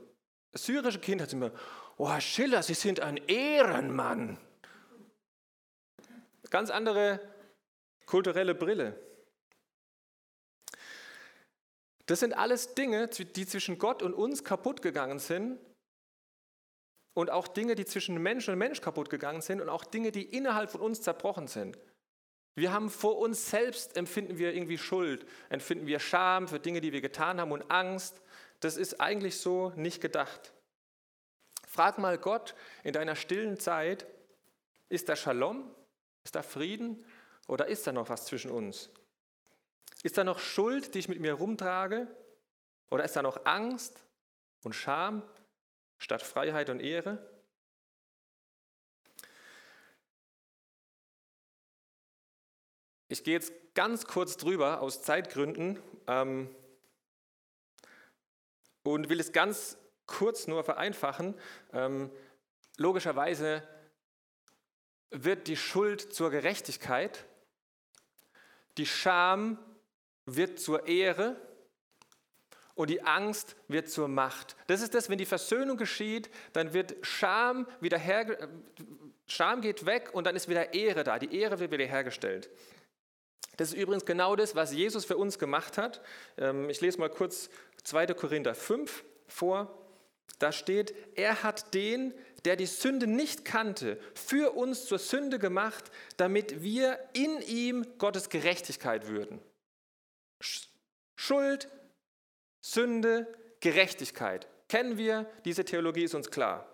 syrische 0.54 0.98
Kind 1.00 1.20
hat 1.20 1.32
immer, 1.32 1.52
oh 1.98 2.18
Schiller, 2.18 2.62
Sie 2.62 2.74
sind 2.74 3.00
ein 3.00 3.18
Ehrenmann. 3.28 4.38
Ganz 6.50 6.70
andere 6.70 7.20
kulturelle 8.06 8.54
Brille. 8.54 8.98
Das 12.06 12.20
sind 12.20 12.34
alles 12.34 12.74
Dinge, 12.74 13.08
die 13.08 13.46
zwischen 13.46 13.78
Gott 13.78 14.02
und 14.02 14.14
uns 14.14 14.44
kaputt 14.44 14.80
gegangen 14.80 15.18
sind 15.18 15.58
und 17.14 17.30
auch 17.30 17.48
Dinge, 17.48 17.74
die 17.74 17.84
zwischen 17.84 18.22
Mensch 18.22 18.48
und 18.48 18.58
Mensch 18.58 18.80
kaputt 18.80 19.10
gegangen 19.10 19.42
sind 19.42 19.60
und 19.60 19.68
auch 19.68 19.84
Dinge, 19.84 20.12
die 20.12 20.22
innerhalb 20.22 20.70
von 20.70 20.80
uns 20.80 21.02
zerbrochen 21.02 21.48
sind. 21.48 21.76
Wir 22.54 22.72
haben 22.72 22.90
vor 22.90 23.18
uns 23.18 23.50
selbst, 23.50 23.96
empfinden 23.96 24.38
wir 24.38 24.54
irgendwie 24.54 24.78
Schuld, 24.78 25.26
empfinden 25.50 25.86
wir 25.86 25.98
Scham 25.98 26.48
für 26.48 26.60
Dinge, 26.60 26.80
die 26.80 26.92
wir 26.92 27.00
getan 27.00 27.40
haben 27.40 27.52
und 27.52 27.70
Angst. 27.70 28.22
Das 28.60 28.76
ist 28.76 29.00
eigentlich 29.00 29.38
so 29.38 29.72
nicht 29.76 30.00
gedacht. 30.00 30.52
Frag 31.66 31.98
mal 31.98 32.16
Gott 32.16 32.54
in 32.84 32.92
deiner 32.92 33.16
stillen 33.16 33.58
Zeit, 33.58 34.06
ist 34.88 35.08
da 35.08 35.16
Shalom? 35.16 35.70
Ist 36.24 36.34
da 36.34 36.42
Frieden? 36.42 37.04
Oder 37.46 37.66
ist 37.66 37.86
da 37.86 37.92
noch 37.92 38.08
was 38.08 38.26
zwischen 38.26 38.50
uns? 38.50 38.90
Ist 40.02 40.18
da 40.18 40.24
noch 40.24 40.38
Schuld, 40.38 40.94
die 40.94 40.98
ich 40.98 41.08
mit 41.08 41.20
mir 41.20 41.34
rumtrage? 41.34 42.06
Oder 42.90 43.04
ist 43.04 43.16
da 43.16 43.22
noch 43.22 43.44
Angst 43.44 44.04
und 44.62 44.74
Scham 44.74 45.22
statt 45.98 46.22
Freiheit 46.22 46.70
und 46.70 46.80
Ehre? 46.80 47.18
Ich 53.08 53.22
gehe 53.22 53.34
jetzt 53.34 53.52
ganz 53.74 54.06
kurz 54.06 54.36
drüber 54.36 54.80
aus 54.80 55.02
Zeitgründen 55.02 55.80
ähm, 56.08 56.54
und 58.82 59.08
will 59.08 59.20
es 59.20 59.32
ganz 59.32 59.78
kurz 60.06 60.48
nur 60.48 60.64
vereinfachen. 60.64 61.34
Ähm, 61.72 62.10
logischerweise 62.78 63.62
wird 65.10 65.46
die 65.46 65.56
Schuld 65.56 66.12
zur 66.12 66.30
Gerechtigkeit, 66.30 67.26
die 68.76 68.86
Scham 68.86 69.58
wird 70.26 70.58
zur 70.58 70.86
Ehre 70.86 71.36
und 72.74 72.90
die 72.90 73.02
Angst 73.02 73.56
wird 73.68 73.88
zur 73.88 74.08
Macht. 74.08 74.56
Das 74.66 74.82
ist 74.82 74.94
das, 74.94 75.08
wenn 75.08 75.18
die 75.18 75.26
Versöhnung 75.26 75.76
geschieht, 75.76 76.30
dann 76.52 76.72
wird 76.72 76.94
Scham 77.02 77.66
wieder 77.80 77.98
her, 77.98 78.48
Scham 79.26 79.60
geht 79.60 79.86
weg 79.86 80.10
und 80.12 80.26
dann 80.26 80.36
ist 80.36 80.48
wieder 80.48 80.74
Ehre 80.74 81.02
da. 81.02 81.18
Die 81.18 81.34
Ehre 81.38 81.58
wird 81.58 81.72
wieder 81.72 81.86
hergestellt. 81.86 82.50
Das 83.56 83.68
ist 83.68 83.74
übrigens 83.74 84.04
genau 84.04 84.36
das, 84.36 84.54
was 84.54 84.72
Jesus 84.72 85.04
für 85.04 85.16
uns 85.16 85.38
gemacht 85.38 85.78
hat. 85.78 86.02
Ähm, 86.36 86.68
ich 86.68 86.80
lese 86.80 86.98
mal 86.98 87.08
kurz 87.08 87.48
2. 87.84 88.08
Korinther 88.08 88.54
5 88.54 89.04
vor. 89.26 89.82
Da 90.38 90.52
steht, 90.52 90.94
er 91.14 91.42
hat 91.42 91.72
den, 91.72 92.12
der 92.46 92.56
die 92.56 92.66
Sünde 92.66 93.06
nicht 93.06 93.44
kannte, 93.44 93.98
für 94.14 94.52
uns 94.52 94.86
zur 94.86 94.98
Sünde 94.98 95.38
gemacht, 95.38 95.90
damit 96.16 96.62
wir 96.62 96.98
in 97.12 97.40
ihm 97.42 97.84
Gottes 97.98 98.28
Gerechtigkeit 98.30 99.08
würden. 99.08 99.40
Schuld, 101.16 101.68
Sünde, 102.60 103.26
Gerechtigkeit. 103.60 104.46
Kennen 104.68 104.96
wir, 104.96 105.26
diese 105.44 105.64
Theologie 105.64 106.04
ist 106.04 106.14
uns 106.14 106.30
klar. 106.30 106.66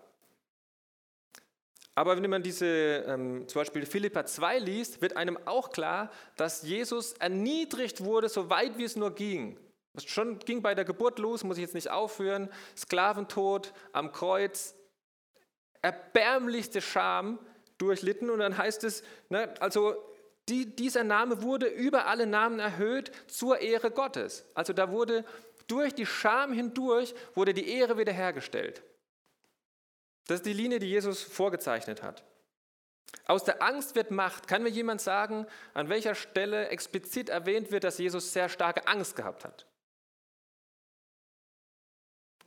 Aber 1.95 2.21
wenn 2.21 2.29
man 2.29 2.43
diese, 2.43 2.65
ähm, 3.07 3.47
zum 3.47 3.61
Beispiel 3.61 3.85
Philippa 3.85 4.25
2 4.25 4.59
liest, 4.59 5.01
wird 5.01 5.15
einem 5.15 5.37
auch 5.45 5.71
klar, 5.71 6.11
dass 6.37 6.63
Jesus 6.63 7.13
erniedrigt 7.13 8.03
wurde, 8.03 8.29
so 8.29 8.49
weit 8.49 8.77
wie 8.77 8.83
es 8.83 8.95
nur 8.95 9.13
ging. 9.13 9.59
Das 9.93 10.05
schon 10.05 10.39
ging 10.39 10.63
bei 10.63 10.73
der 10.73 10.85
Geburt 10.85 11.19
los, 11.19 11.43
muss 11.43 11.57
ich 11.57 11.61
jetzt 11.61 11.75
nicht 11.75 11.91
aufhören. 11.91 12.49
Sklaventod 12.75 13.73
am 13.91 14.11
Kreuz, 14.11 14.75
erbärmlichste 15.83 16.81
Scham 16.81 17.37
durchlitten. 17.77 18.31
Und 18.31 18.39
dann 18.39 18.57
heißt 18.57 18.83
es, 18.83 19.03
ne, 19.29 19.53
also 19.59 19.95
die, 20.49 20.75
dieser 20.75 21.03
Name 21.03 21.43
wurde 21.43 21.67
über 21.67 22.07
alle 22.07 22.25
Namen 22.25 22.59
erhöht 22.59 23.11
zur 23.27 23.59
Ehre 23.59 23.91
Gottes. 23.91 24.45
Also 24.55 24.73
da 24.73 24.91
wurde 24.91 25.23
durch 25.67 25.93
die 25.93 26.05
Scham 26.05 26.51
hindurch 26.51 27.13
wurde 27.35 27.53
die 27.53 27.69
Ehre 27.69 27.97
wiederhergestellt. 27.97 28.81
Das 30.27 30.37
ist 30.37 30.45
die 30.45 30.53
Linie, 30.53 30.79
die 30.79 30.89
Jesus 30.89 31.21
vorgezeichnet 31.21 32.01
hat. 32.01 32.23
Aus 33.25 33.43
der 33.43 33.61
Angst 33.61 33.95
wird 33.95 34.11
Macht. 34.11 34.47
Kann 34.47 34.63
mir 34.63 34.69
jemand 34.69 35.01
sagen, 35.01 35.45
an 35.73 35.89
welcher 35.89 36.15
Stelle 36.15 36.69
explizit 36.69 37.29
erwähnt 37.29 37.71
wird, 37.71 37.83
dass 37.83 37.97
Jesus 37.97 38.33
sehr 38.33 38.49
starke 38.49 38.87
Angst 38.87 39.15
gehabt 39.15 39.45
hat? 39.45 39.65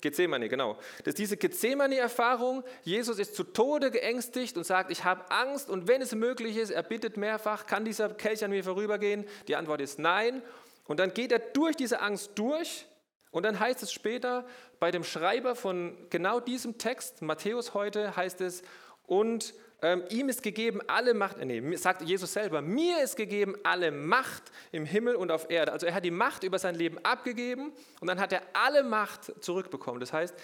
Gethsemane, 0.00 0.48
genau. 0.48 0.76
Das 0.98 1.08
ist 1.08 1.18
diese 1.18 1.36
Gethsemane-Erfahrung. 1.36 2.64
Jesus 2.82 3.18
ist 3.18 3.34
zu 3.34 3.44
Tode 3.44 3.90
geängstigt 3.90 4.56
und 4.56 4.64
sagt, 4.64 4.90
ich 4.90 5.04
habe 5.04 5.30
Angst 5.30 5.70
und 5.70 5.88
wenn 5.88 6.02
es 6.02 6.14
möglich 6.14 6.56
ist, 6.56 6.70
er 6.70 6.82
bittet 6.82 7.16
mehrfach, 7.16 7.66
kann 7.66 7.84
dieser 7.84 8.10
Kelch 8.10 8.44
an 8.44 8.50
mir 8.50 8.62
vorübergehen? 8.62 9.24
Die 9.48 9.56
Antwort 9.56 9.80
ist 9.80 9.98
nein. 9.98 10.42
Und 10.84 11.00
dann 11.00 11.14
geht 11.14 11.32
er 11.32 11.38
durch 11.38 11.76
diese 11.76 12.00
Angst 12.00 12.32
durch 12.36 12.86
und 13.30 13.42
dann 13.42 13.58
heißt 13.58 13.82
es 13.82 13.92
später 13.92 14.46
bei 14.78 14.90
dem 14.90 15.04
Schreiber 15.04 15.56
von 15.56 15.96
genau 16.10 16.40
diesem 16.40 16.78
Text, 16.78 17.22
Matthäus 17.22 17.74
heute, 17.74 18.16
heißt 18.16 18.40
es, 18.40 18.62
und 19.06 19.54
ähm, 19.82 20.04
ihm 20.08 20.28
ist 20.28 20.42
gegeben 20.42 20.80
alle 20.86 21.12
Macht, 21.12 21.38
nee, 21.38 21.76
sagt 21.76 22.02
Jesus 22.02 22.32
selber, 22.32 22.62
mir 22.62 23.02
ist 23.02 23.16
gegeben 23.16 23.56
alle 23.62 23.90
Macht 23.90 24.44
im 24.72 24.86
Himmel 24.86 25.16
und 25.16 25.30
auf 25.30 25.50
Erde. 25.50 25.72
Also 25.72 25.86
er 25.86 25.94
hat 25.94 26.04
die 26.04 26.10
Macht 26.10 26.44
über 26.44 26.58
sein 26.58 26.74
Leben 26.74 26.98
abgegeben 27.04 27.72
und 28.00 28.08
dann 28.08 28.18
hat 28.18 28.32
er 28.32 28.42
alle 28.54 28.82
Macht 28.82 29.44
zurückbekommen. 29.44 30.00
Das 30.00 30.12
heißt, 30.12 30.34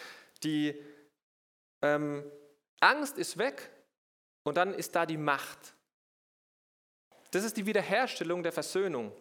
die 0.42 0.74
ähm, 1.80 2.24
Angst 2.80 3.16
ist 3.16 3.38
weg 3.38 3.70
und 4.42 4.56
dann 4.56 4.74
ist 4.74 4.94
da 4.94 5.06
die 5.06 5.16
Macht. 5.16 5.74
Das 7.30 7.44
ist 7.44 7.56
die 7.56 7.64
Wiederherstellung 7.64 8.42
der 8.42 8.52
Versöhnung. 8.52 9.12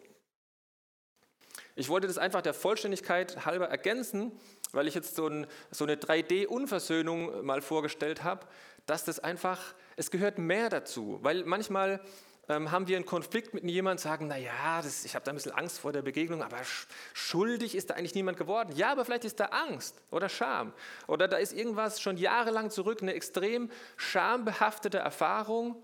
Ich 1.75 1.87
wollte 1.87 2.07
das 2.07 2.17
einfach 2.17 2.41
der 2.41 2.53
Vollständigkeit 2.53 3.45
halber 3.45 3.69
ergänzen, 3.69 4.37
weil 4.71 4.87
ich 4.87 4.95
jetzt 4.95 5.15
so, 5.15 5.27
ein, 5.27 5.47
so 5.71 5.85
eine 5.85 5.95
3D-Unversöhnung 5.95 7.45
mal 7.45 7.61
vorgestellt 7.61 8.23
habe, 8.23 8.45
dass 8.85 9.03
das 9.03 9.19
einfach 9.19 9.59
es 9.95 10.11
gehört 10.11 10.37
mehr 10.37 10.69
dazu, 10.69 11.19
weil 11.21 11.43
manchmal 11.43 12.01
ähm, 12.49 12.71
haben 12.71 12.87
wir 12.87 12.97
einen 12.97 13.05
Konflikt 13.05 13.53
mit 13.53 13.63
jemandem, 13.63 14.01
sagen, 14.01 14.27
naja, 14.27 14.81
das, 14.81 15.05
ich 15.05 15.15
habe 15.15 15.23
da 15.23 15.31
ein 15.31 15.35
bisschen 15.35 15.51
Angst 15.51 15.79
vor 15.79 15.91
der 15.91 16.01
Begegnung, 16.01 16.41
aber 16.43 16.57
schuldig 17.13 17.75
ist 17.75 17.89
da 17.89 17.95
eigentlich 17.95 18.15
niemand 18.15 18.37
geworden. 18.37 18.73
Ja, 18.75 18.91
aber 18.91 19.05
vielleicht 19.05 19.25
ist 19.25 19.39
da 19.39 19.45
Angst 19.45 20.01
oder 20.09 20.27
Scham 20.27 20.73
oder 21.07 21.27
da 21.27 21.37
ist 21.37 21.53
irgendwas 21.53 22.01
schon 22.01 22.17
jahrelang 22.17 22.69
zurück, 22.69 23.01
eine 23.01 23.13
extrem 23.13 23.69
schambehaftete 23.95 24.97
Erfahrung. 24.97 25.81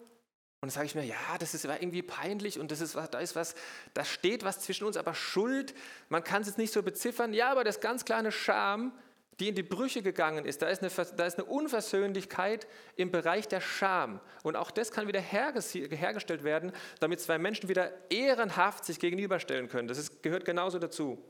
Und 0.68 0.74
dann 0.74 0.82
sage 0.82 0.88
ich 0.88 0.96
mir, 0.96 1.06
ja, 1.06 1.38
das 1.40 1.54
ist 1.54 1.64
irgendwie 1.64 2.02
peinlich 2.02 2.60
und 2.60 2.72
das 2.74 2.82
ist, 2.82 2.96
da 2.96 3.20
ist 3.20 3.38
was, 3.38 3.56
da 3.94 4.04
steht 4.04 4.44
was 4.44 4.60
zwischen 4.60 4.84
uns, 4.84 4.98
aber 4.98 5.14
Schuld, 5.14 5.74
man 6.10 6.26
kann 6.26 6.42
es 6.42 6.50
jetzt 6.50 6.58
nicht 6.58 6.74
so 6.74 6.84
beziffern. 6.84 7.34
Ja, 7.34 7.50
aber 7.52 7.64
das 7.64 7.80
ganz 7.80 8.04
kleine 8.04 8.34
Scham 8.34 8.92
die 9.40 9.50
in 9.50 9.56
die 9.56 9.64
Brüche 9.64 10.02
gegangen 10.02 10.46
ist. 10.46 10.62
Da 10.64 10.68
ist, 10.68 10.82
eine, 10.82 10.90
da 11.16 11.26
ist 11.26 11.38
eine 11.38 11.46
Unversöhnlichkeit 11.46 12.68
im 12.96 13.12
Bereich 13.12 13.48
der 13.48 13.62
Scham. 13.62 14.20
Und 14.44 14.58
auch 14.58 14.72
das 14.72 14.92
kann 14.92 15.08
wieder 15.08 15.22
hergestellt 15.22 16.44
werden, 16.44 16.74
damit 17.00 17.22
zwei 17.22 17.38
Menschen 17.38 17.70
wieder 17.70 17.94
ehrenhaft 18.12 18.84
sich 18.84 19.00
gegenüberstellen 19.00 19.70
können. 19.70 19.88
Das 19.88 20.00
ist, 20.00 20.24
gehört 20.24 20.44
genauso 20.44 20.80
dazu. 20.80 21.24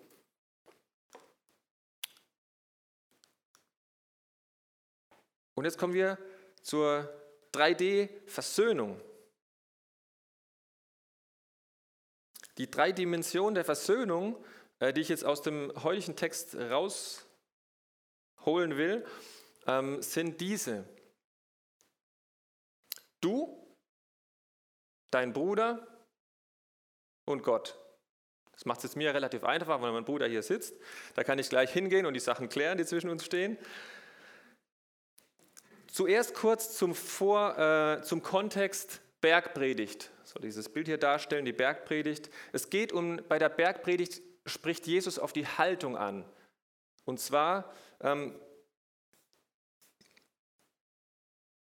Und 5.56 5.66
jetzt 5.66 5.78
kommen 5.78 5.94
wir 5.94 6.18
zur 6.62 7.10
3D-Versöhnung. 7.54 9.02
Die 12.58 12.70
drei 12.70 12.92
Dimensionen 12.92 13.56
der 13.56 13.66
Versöhnung, 13.66 14.44
äh, 14.80 14.94
die 14.94 15.02
ich 15.02 15.10
jetzt 15.10 15.26
aus 15.26 15.42
dem 15.42 15.72
heutigen 15.84 16.16
Text 16.16 16.56
raus 16.56 17.26
holen 18.46 18.78
will, 18.78 19.06
ähm, 19.68 20.02
sind 20.02 20.42
diese. 20.42 20.88
Du, 23.22 23.76
dein 25.12 25.34
Bruder 25.34 25.88
und 27.26 27.44
Gott. 27.44 27.78
Das 28.54 28.66
macht 28.66 28.80
es 28.80 28.84
jetzt 28.84 28.96
mir 28.96 29.14
relativ 29.14 29.44
einfach, 29.44 29.82
weil 29.82 29.92
mein 29.92 30.06
Bruder 30.06 30.28
hier 30.28 30.42
sitzt. 30.42 30.76
Da 31.14 31.24
kann 31.24 31.38
ich 31.38 31.50
gleich 31.50 31.72
hingehen 31.72 32.08
und 32.08 32.16
die 32.16 32.20
Sachen 32.20 32.50
klären, 32.50 32.78
die 32.78 32.86
zwischen 32.86 33.10
uns 33.10 33.24
stehen. 33.24 33.58
Zuerst 35.92 36.34
kurz 36.34 36.76
zum, 36.76 36.96
Vor, 36.96 37.58
äh, 37.58 38.02
zum 38.02 38.24
Kontext 38.24 39.02
Bergpredigt. 39.28 40.10
So 40.24 40.40
dieses 40.40 40.70
Bild 40.70 40.88
hier 40.88 40.98
darstellen, 40.98 41.44
die 41.44 41.52
Bergpredigt. 41.52 42.30
Es 42.54 42.70
geht 42.70 42.94
um, 42.94 43.20
bei 43.28 43.38
der 43.38 43.50
Bergpredigt 43.50 44.22
spricht 44.46 44.88
Jesus 44.88 45.20
auf 45.20 45.34
die 45.34 45.46
Haltung 45.46 45.98
an. 45.98 46.24
Und 47.04 47.20
zwar 47.20 47.74
ähm, 48.00 48.40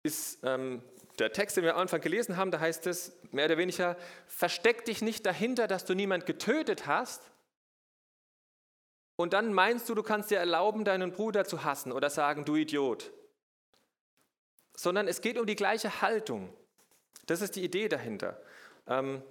ist 0.01 0.39
ähm, 0.41 0.81
der 1.19 1.31
Text, 1.31 1.55
den 1.55 1.63
wir 1.63 1.75
am 1.75 1.81
Anfang 1.81 2.01
gelesen 2.01 2.37
haben, 2.37 2.49
da 2.49 2.59
heißt 2.59 2.87
es 2.87 3.15
mehr 3.31 3.45
oder 3.45 3.59
weniger, 3.59 3.97
versteck 4.25 4.85
dich 4.85 5.03
nicht 5.03 5.23
dahinter, 5.23 5.67
dass 5.67 5.85
du 5.85 5.93
niemand 5.93 6.25
getötet 6.25 6.87
hast. 6.87 7.21
Und 9.15 9.33
dann 9.33 9.53
meinst 9.53 9.87
du, 9.89 9.93
du 9.93 10.01
kannst 10.01 10.31
dir 10.31 10.39
erlauben, 10.39 10.85
deinen 10.85 11.11
Bruder 11.11 11.45
zu 11.45 11.63
hassen 11.63 11.91
oder 11.91 12.09
sagen, 12.09 12.45
du 12.45 12.55
Idiot. 12.55 13.13
Sondern 14.75 15.07
es 15.07 15.21
geht 15.21 15.37
um 15.37 15.45
die 15.45 15.55
gleiche 15.55 16.01
Haltung. 16.01 16.51
Das 17.25 17.41
ist 17.41 17.55
die 17.55 17.63
Idee 17.63 17.87
dahinter. 17.87 18.41
Ähm, 18.87 19.21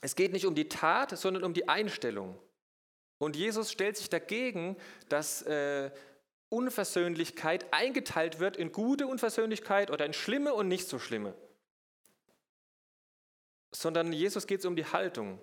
es 0.00 0.16
geht 0.16 0.32
nicht 0.32 0.46
um 0.46 0.54
die 0.54 0.68
Tat, 0.68 1.16
sondern 1.16 1.44
um 1.44 1.54
die 1.54 1.68
Einstellung. 1.68 2.38
Und 3.18 3.36
Jesus 3.36 3.70
stellt 3.70 3.96
sich 3.96 4.10
dagegen, 4.10 4.76
dass 5.08 5.42
äh, 5.42 5.90
Unversöhnlichkeit 6.48 7.72
eingeteilt 7.72 8.40
wird 8.40 8.56
in 8.56 8.72
gute 8.72 9.06
Unversöhnlichkeit 9.06 9.90
oder 9.90 10.04
in 10.04 10.12
schlimme 10.12 10.54
und 10.54 10.68
nicht 10.68 10.88
so 10.88 10.98
schlimme. 10.98 11.34
Sondern 13.70 14.12
Jesus 14.12 14.46
geht 14.46 14.60
es 14.60 14.66
um 14.66 14.76
die 14.76 14.84
Haltung. 14.84 15.38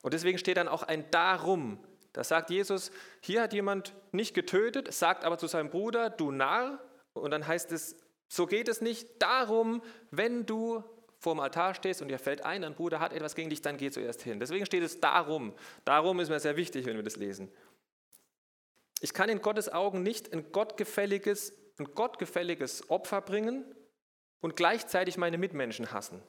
Und 0.00 0.14
deswegen 0.14 0.38
steht 0.38 0.56
dann 0.56 0.68
auch 0.68 0.82
ein 0.82 1.08
Darum. 1.10 1.78
Da 2.12 2.24
sagt 2.24 2.50
Jesus, 2.50 2.90
hier 3.20 3.42
hat 3.42 3.52
jemand 3.52 3.94
nicht 4.10 4.34
getötet, 4.34 4.92
sagt 4.92 5.24
aber 5.24 5.38
zu 5.38 5.46
seinem 5.46 5.70
Bruder, 5.70 6.10
du 6.10 6.30
Narr. 6.30 6.82
Und 7.12 7.30
dann 7.30 7.46
heißt 7.46 7.72
es, 7.72 7.96
so 8.32 8.46
geht 8.46 8.68
es 8.68 8.80
nicht. 8.80 9.06
Darum, 9.18 9.82
wenn 10.10 10.46
du 10.46 10.82
vor 11.18 11.34
dem 11.34 11.40
Altar 11.40 11.74
stehst 11.74 12.00
und 12.00 12.08
dir 12.08 12.18
fällt 12.18 12.42
ein, 12.42 12.62
dein 12.62 12.74
Bruder 12.74 12.98
hat 12.98 13.12
etwas 13.12 13.34
gegen 13.34 13.50
dich, 13.50 13.60
dann 13.60 13.76
geh 13.76 13.90
zuerst 13.90 14.22
hin. 14.22 14.40
Deswegen 14.40 14.64
steht 14.64 14.82
es 14.82 15.00
darum. 15.00 15.52
Darum 15.84 16.18
ist 16.18 16.30
mir 16.30 16.40
sehr 16.40 16.56
wichtig, 16.56 16.86
wenn 16.86 16.96
wir 16.96 17.02
das 17.02 17.16
lesen. 17.16 17.52
Ich 19.02 19.12
kann 19.12 19.28
in 19.28 19.42
Gottes 19.42 19.70
Augen 19.70 20.02
nicht 20.02 20.32
ein 20.32 20.50
gottgefälliges, 20.50 21.52
ein 21.78 21.92
gottgefälliges 21.94 22.88
Opfer 22.88 23.20
bringen 23.20 23.66
und 24.40 24.56
gleichzeitig 24.56 25.18
meine 25.18 25.36
Mitmenschen 25.36 25.92
hassen. 25.92 26.22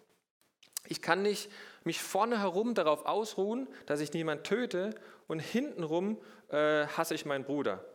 Ich 0.90 1.02
kann 1.02 1.22
nicht 1.22 1.50
mich 1.86 2.02
vorne 2.02 2.42
herum 2.42 2.76
darauf 2.76 3.06
ausruhen, 3.06 3.70
dass 3.86 4.02
ich 4.02 4.12
niemand 4.12 4.44
töte 4.44 4.94
und 5.28 5.40
hintenrum 5.40 6.22
äh, 6.50 6.86
hasse 6.86 7.16
ich 7.16 7.24
meinen 7.24 7.46
Bruder. 7.46 7.93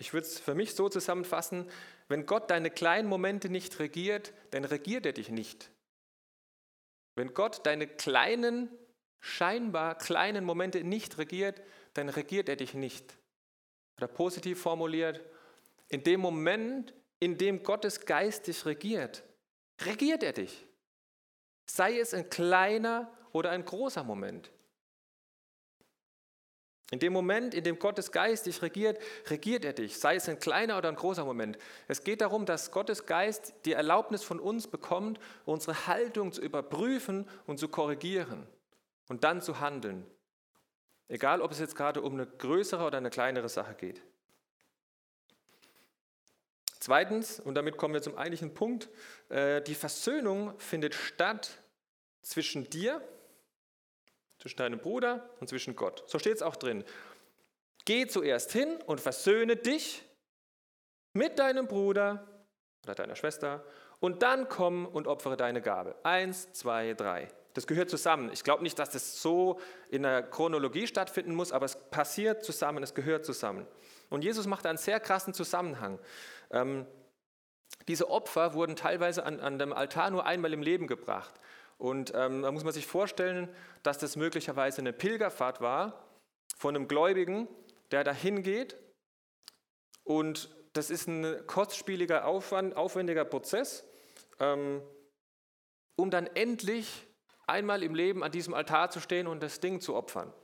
Ich 0.00 0.14
würde 0.14 0.26
es 0.26 0.40
für 0.40 0.54
mich 0.54 0.74
so 0.74 0.88
zusammenfassen, 0.88 1.70
wenn 2.08 2.24
Gott 2.24 2.50
deine 2.50 2.70
kleinen 2.70 3.06
Momente 3.06 3.50
nicht 3.50 3.78
regiert, 3.80 4.32
dann 4.50 4.64
regiert 4.64 5.04
er 5.04 5.12
dich 5.12 5.28
nicht. 5.28 5.70
Wenn 7.16 7.34
Gott 7.34 7.66
deine 7.66 7.86
kleinen, 7.86 8.70
scheinbar 9.20 9.98
kleinen 9.98 10.42
Momente 10.44 10.82
nicht 10.84 11.18
regiert, 11.18 11.60
dann 11.92 12.08
regiert 12.08 12.48
er 12.48 12.56
dich 12.56 12.72
nicht. 12.72 13.18
Oder 13.98 14.08
positiv 14.08 14.62
formuliert, 14.62 15.20
in 15.88 16.02
dem 16.02 16.20
Moment, 16.20 16.94
in 17.18 17.36
dem 17.36 17.62
Gottes 17.62 18.06
Geist 18.06 18.46
dich 18.46 18.64
regiert, 18.64 19.22
regiert 19.82 20.22
er 20.22 20.32
dich. 20.32 20.66
Sei 21.66 21.98
es 21.98 22.14
ein 22.14 22.30
kleiner 22.30 23.12
oder 23.32 23.50
ein 23.50 23.66
großer 23.66 24.02
Moment. 24.02 24.50
In 26.90 26.98
dem 26.98 27.12
Moment, 27.12 27.54
in 27.54 27.62
dem 27.62 27.78
Gottes 27.78 28.10
Geist 28.10 28.46
dich 28.46 28.62
regiert, 28.62 28.98
regiert 29.28 29.64
er 29.64 29.72
dich, 29.72 29.98
sei 29.98 30.16
es 30.16 30.28
ein 30.28 30.40
kleiner 30.40 30.76
oder 30.76 30.88
ein 30.88 30.96
großer 30.96 31.24
Moment. 31.24 31.56
Es 31.86 32.02
geht 32.02 32.20
darum, 32.20 32.46
dass 32.46 32.72
Gottes 32.72 33.06
Geist 33.06 33.54
die 33.64 33.72
Erlaubnis 33.72 34.24
von 34.24 34.40
uns 34.40 34.66
bekommt, 34.66 35.20
unsere 35.44 35.86
Haltung 35.86 36.32
zu 36.32 36.40
überprüfen 36.40 37.28
und 37.46 37.58
zu 37.58 37.68
korrigieren 37.68 38.44
und 39.08 39.22
dann 39.22 39.40
zu 39.40 39.60
handeln. 39.60 40.04
Egal, 41.06 41.42
ob 41.42 41.52
es 41.52 41.60
jetzt 41.60 41.76
gerade 41.76 42.02
um 42.02 42.14
eine 42.14 42.26
größere 42.26 42.84
oder 42.84 42.98
eine 42.98 43.10
kleinere 43.10 43.48
Sache 43.48 43.74
geht. 43.74 44.02
Zweitens, 46.80 47.38
und 47.38 47.54
damit 47.54 47.76
kommen 47.76 47.94
wir 47.94 48.02
zum 48.02 48.16
eigentlichen 48.16 48.54
Punkt, 48.54 48.88
äh, 49.28 49.60
die 49.62 49.74
Versöhnung 49.74 50.58
findet 50.58 50.94
statt 50.94 51.58
zwischen 52.22 52.68
dir, 52.70 53.00
zwischen 54.40 54.56
deinem 54.56 54.78
Bruder 54.78 55.28
und 55.40 55.48
zwischen 55.48 55.76
Gott. 55.76 56.02
So 56.06 56.18
steht 56.18 56.36
es 56.36 56.42
auch 56.42 56.56
drin. 56.56 56.84
Geh 57.84 58.06
zuerst 58.06 58.52
hin 58.52 58.78
und 58.86 59.00
versöhne 59.00 59.56
dich 59.56 60.04
mit 61.12 61.38
deinem 61.38 61.66
Bruder 61.66 62.26
oder 62.84 62.94
deiner 62.94 63.16
Schwester 63.16 63.64
und 64.00 64.22
dann 64.22 64.48
komm 64.48 64.86
und 64.86 65.06
opfere 65.06 65.36
deine 65.36 65.60
Gabe. 65.60 65.94
Eins, 66.02 66.52
zwei, 66.52 66.94
drei. 66.94 67.28
Das 67.54 67.66
gehört 67.66 67.90
zusammen. 67.90 68.30
Ich 68.32 68.44
glaube 68.44 68.62
nicht, 68.62 68.78
dass 68.78 68.90
das 68.90 69.20
so 69.20 69.60
in 69.90 70.02
der 70.02 70.22
Chronologie 70.22 70.86
stattfinden 70.86 71.34
muss, 71.34 71.52
aber 71.52 71.66
es 71.66 71.76
passiert 71.90 72.44
zusammen, 72.44 72.82
es 72.82 72.94
gehört 72.94 73.24
zusammen. 73.24 73.66
Und 74.08 74.22
Jesus 74.22 74.46
macht 74.46 74.66
einen 74.66 74.78
sehr 74.78 75.00
krassen 75.00 75.34
Zusammenhang. 75.34 75.98
Ähm, 76.50 76.86
diese 77.88 78.08
Opfer 78.08 78.54
wurden 78.54 78.76
teilweise 78.76 79.24
an, 79.24 79.40
an, 79.40 79.58
dem 79.58 79.72
Altar 79.72 80.10
nur 80.10 80.26
einmal 80.26 80.52
im 80.52 80.62
Leben 80.62 80.86
gebracht. 80.86 81.34
Und 81.80 82.12
ähm, 82.14 82.42
da 82.42 82.52
muss 82.52 82.62
man 82.62 82.74
sich 82.74 82.86
vorstellen, 82.86 83.48
dass 83.82 83.96
das 83.96 84.14
möglicherweise 84.14 84.82
eine 84.82 84.92
Pilgerfahrt 84.92 85.62
war 85.62 86.04
von 86.58 86.76
einem 86.76 86.88
Gläubigen, 86.88 87.48
der 87.90 88.04
dahin 88.04 88.42
geht. 88.42 88.76
Und 90.04 90.54
das 90.74 90.90
ist 90.90 91.08
ein 91.08 91.46
kostspieliger, 91.46 92.26
Aufwand, 92.26 92.76
aufwendiger 92.76 93.24
Prozess, 93.24 93.82
ähm, 94.40 94.82
um 95.96 96.10
dann 96.10 96.26
endlich 96.26 97.06
einmal 97.46 97.82
im 97.82 97.94
Leben 97.94 98.22
an 98.22 98.30
diesem 98.30 98.52
Altar 98.52 98.90
zu 98.90 99.00
stehen 99.00 99.26
und 99.26 99.42
das 99.42 99.60
Ding 99.60 99.80
zu 99.80 99.96
opfern. 99.96 100.34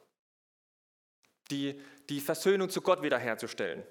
Die, 1.50 1.84
die 2.08 2.22
Versöhnung 2.22 2.70
zu 2.70 2.80
Gott 2.80 3.02
wiederherzustellen. 3.02 3.84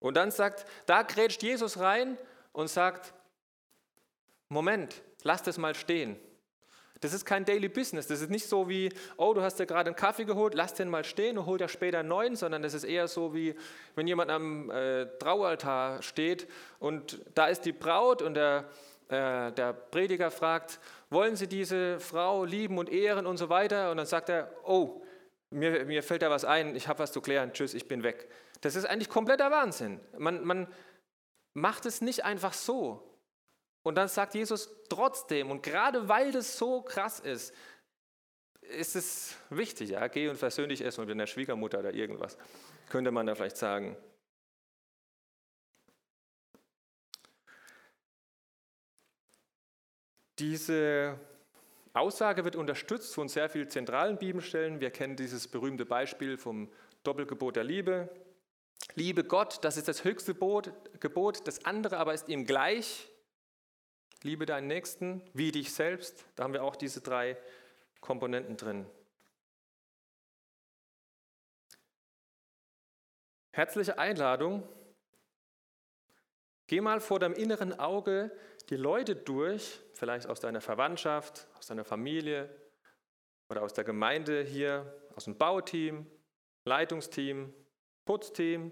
Und 0.00 0.14
dann 0.14 0.32
sagt, 0.32 0.66
da 0.86 1.02
grätscht 1.02 1.44
Jesus 1.44 1.78
rein 1.78 2.18
und 2.50 2.66
sagt, 2.66 3.14
Moment, 4.48 5.02
lasst 5.22 5.46
es 5.46 5.56
mal 5.56 5.76
stehen. 5.76 6.18
Das 7.00 7.14
ist 7.14 7.24
kein 7.24 7.46
Daily 7.46 7.68
Business. 7.68 8.06
Das 8.06 8.20
ist 8.20 8.30
nicht 8.30 8.46
so 8.46 8.68
wie, 8.68 8.90
oh, 9.16 9.32
du 9.32 9.40
hast 9.40 9.58
dir 9.58 9.66
gerade 9.66 9.88
einen 9.88 9.96
Kaffee 9.96 10.24
geholt, 10.24 10.54
lass 10.54 10.74
den 10.74 10.90
mal 10.90 11.02
stehen 11.04 11.38
und 11.38 11.46
hol 11.46 11.56
dir 11.56 11.68
später 11.68 12.00
einen 12.00 12.08
neuen, 12.08 12.36
sondern 12.36 12.62
das 12.62 12.74
ist 12.74 12.84
eher 12.84 13.08
so 13.08 13.34
wie, 13.34 13.54
wenn 13.94 14.06
jemand 14.06 14.30
am 14.30 14.70
äh, 14.70 15.06
Traualtar 15.18 16.02
steht 16.02 16.46
und 16.78 17.20
da 17.34 17.46
ist 17.46 17.62
die 17.62 17.72
Braut 17.72 18.20
und 18.20 18.34
der, 18.34 18.68
äh, 19.08 19.50
der 19.52 19.72
Prediger 19.72 20.30
fragt, 20.30 20.78
wollen 21.08 21.36
Sie 21.36 21.46
diese 21.46 21.98
Frau 22.00 22.44
lieben 22.44 22.76
und 22.76 22.90
ehren 22.90 23.26
und 23.26 23.38
so 23.38 23.48
weiter? 23.48 23.90
Und 23.90 23.96
dann 23.96 24.06
sagt 24.06 24.28
er, 24.28 24.52
oh, 24.64 25.02
mir, 25.50 25.86
mir 25.86 26.02
fällt 26.02 26.22
da 26.22 26.30
was 26.30 26.44
ein, 26.44 26.76
ich 26.76 26.86
habe 26.86 26.98
was 26.98 27.12
zu 27.12 27.20
klären, 27.22 27.52
tschüss, 27.52 27.74
ich 27.74 27.88
bin 27.88 28.02
weg. 28.02 28.28
Das 28.60 28.76
ist 28.76 28.84
eigentlich 28.84 29.08
kompletter 29.08 29.50
Wahnsinn. 29.50 30.00
Man, 30.18 30.44
man 30.44 30.68
macht 31.54 31.86
es 31.86 32.00
nicht 32.00 32.24
einfach 32.24 32.52
so. 32.52 33.09
Und 33.82 33.94
dann 33.94 34.08
sagt 34.08 34.34
Jesus 34.34 34.70
trotzdem, 34.88 35.50
und 35.50 35.62
gerade 35.62 36.08
weil 36.08 36.32
das 36.32 36.58
so 36.58 36.82
krass 36.82 37.20
ist, 37.20 37.54
ist 38.60 38.94
es 38.94 39.36
wichtig, 39.48 39.90
ja, 39.90 40.06
geh 40.08 40.28
und 40.28 40.36
versöhn 40.36 40.68
dich 40.68 40.82
erst 40.82 40.98
mit 40.98 41.08
der 41.08 41.26
Schwiegermutter 41.26 41.80
oder 41.80 41.94
irgendwas, 41.94 42.36
könnte 42.88 43.10
man 43.10 43.26
da 43.26 43.34
vielleicht 43.34 43.56
sagen. 43.56 43.96
Diese 50.38 51.18
Aussage 51.92 52.44
wird 52.44 52.56
unterstützt 52.56 53.14
von 53.14 53.28
sehr 53.28 53.50
vielen 53.50 53.68
zentralen 53.68 54.16
Bibelstellen. 54.16 54.80
Wir 54.80 54.90
kennen 54.90 55.16
dieses 55.16 55.48
berühmte 55.48 55.84
Beispiel 55.84 56.38
vom 56.38 56.70
Doppelgebot 57.02 57.56
der 57.56 57.64
Liebe. 57.64 58.08
Liebe 58.94 59.24
Gott, 59.24 59.58
das 59.62 59.76
ist 59.76 59.88
das 59.88 60.04
höchste 60.04 60.34
Gebot, 60.34 61.46
das 61.46 61.64
andere 61.64 61.98
aber 61.98 62.14
ist 62.14 62.28
ihm 62.28 62.46
gleich. 62.46 63.10
Liebe 64.22 64.44
deinen 64.44 64.66
Nächsten 64.66 65.22
wie 65.32 65.50
dich 65.50 65.72
selbst. 65.72 66.24
Da 66.36 66.44
haben 66.44 66.52
wir 66.52 66.62
auch 66.62 66.76
diese 66.76 67.00
drei 67.00 67.38
Komponenten 68.00 68.56
drin. 68.56 68.86
Herzliche 73.52 73.98
Einladung. 73.98 74.68
Geh 76.66 76.80
mal 76.80 77.00
vor 77.00 77.18
deinem 77.18 77.34
inneren 77.34 77.78
Auge 77.78 78.30
die 78.68 78.76
Leute 78.76 79.16
durch, 79.16 79.80
vielleicht 79.94 80.28
aus 80.28 80.38
deiner 80.38 80.60
Verwandtschaft, 80.60 81.48
aus 81.58 81.66
deiner 81.66 81.84
Familie 81.84 82.48
oder 83.48 83.62
aus 83.62 83.72
der 83.72 83.84
Gemeinde 83.84 84.44
hier, 84.44 84.94
aus 85.16 85.24
dem 85.24 85.36
Bauteam, 85.36 86.06
Leitungsteam, 86.64 87.52
Putzteam, 88.04 88.70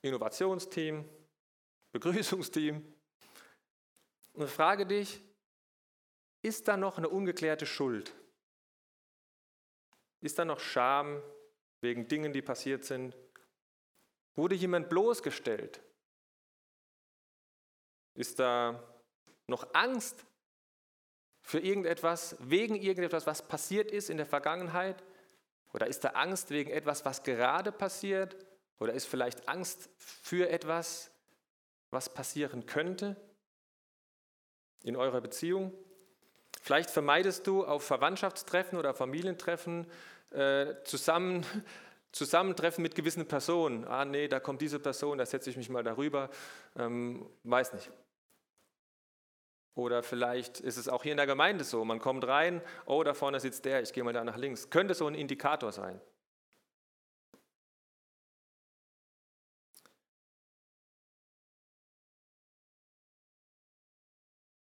Innovationsteam, 0.00 1.04
Begrüßungsteam. 1.92 2.94
Und 4.32 4.48
frage 4.48 4.86
dich, 4.86 5.22
ist 6.42 6.68
da 6.68 6.76
noch 6.76 6.98
eine 6.98 7.08
ungeklärte 7.08 7.66
Schuld? 7.66 8.14
Ist 10.20 10.38
da 10.38 10.44
noch 10.44 10.60
Scham 10.60 11.22
wegen 11.80 12.08
Dingen, 12.08 12.32
die 12.32 12.42
passiert 12.42 12.84
sind? 12.84 13.16
Wurde 14.36 14.54
jemand 14.54 14.88
bloßgestellt? 14.88 15.82
Ist 18.14 18.38
da 18.38 18.82
noch 19.46 19.74
Angst 19.74 20.24
für 21.42 21.58
irgendetwas, 21.58 22.36
wegen 22.38 22.76
irgendetwas, 22.76 23.26
was 23.26 23.46
passiert 23.46 23.90
ist 23.90 24.10
in 24.10 24.18
der 24.18 24.26
Vergangenheit? 24.26 25.02
Oder 25.72 25.86
ist 25.86 26.04
da 26.04 26.10
Angst 26.10 26.50
wegen 26.50 26.70
etwas, 26.70 27.04
was 27.04 27.22
gerade 27.22 27.72
passiert? 27.72 28.36
Oder 28.78 28.92
ist 28.94 29.06
vielleicht 29.06 29.48
Angst 29.48 29.90
für 29.96 30.48
etwas, 30.48 31.10
was 31.90 32.12
passieren 32.12 32.66
könnte 32.66 33.16
in 34.82 34.96
eurer 34.96 35.20
Beziehung. 35.20 35.72
Vielleicht 36.62 36.90
vermeidest 36.90 37.46
du 37.46 37.64
auf 37.64 37.84
Verwandtschaftstreffen 37.84 38.78
oder 38.78 38.94
Familientreffen 38.94 39.86
äh, 40.30 40.74
zusammen, 40.84 41.44
Zusammentreffen 42.12 42.82
mit 42.82 42.96
gewissen 42.96 43.26
Personen. 43.26 43.86
Ah, 43.86 44.04
nee, 44.04 44.26
da 44.26 44.40
kommt 44.40 44.60
diese 44.60 44.80
Person, 44.80 45.18
da 45.18 45.26
setze 45.26 45.48
ich 45.48 45.56
mich 45.56 45.68
mal 45.68 45.84
darüber. 45.84 46.28
Ähm, 46.76 47.24
weiß 47.44 47.72
nicht. 47.72 47.90
Oder 49.76 50.02
vielleicht 50.02 50.60
ist 50.60 50.76
es 50.76 50.88
auch 50.88 51.04
hier 51.04 51.12
in 51.12 51.18
der 51.18 51.26
Gemeinde 51.26 51.62
so. 51.62 51.84
Man 51.84 52.00
kommt 52.00 52.26
rein, 52.26 52.60
oh, 52.84 53.04
da 53.04 53.14
vorne 53.14 53.38
sitzt 53.38 53.64
der, 53.64 53.80
ich 53.82 53.92
gehe 53.92 54.02
mal 54.02 54.12
da 54.12 54.24
nach 54.24 54.36
links. 54.36 54.70
Könnte 54.70 54.94
so 54.94 55.06
ein 55.06 55.14
Indikator 55.14 55.70
sein. 55.70 56.00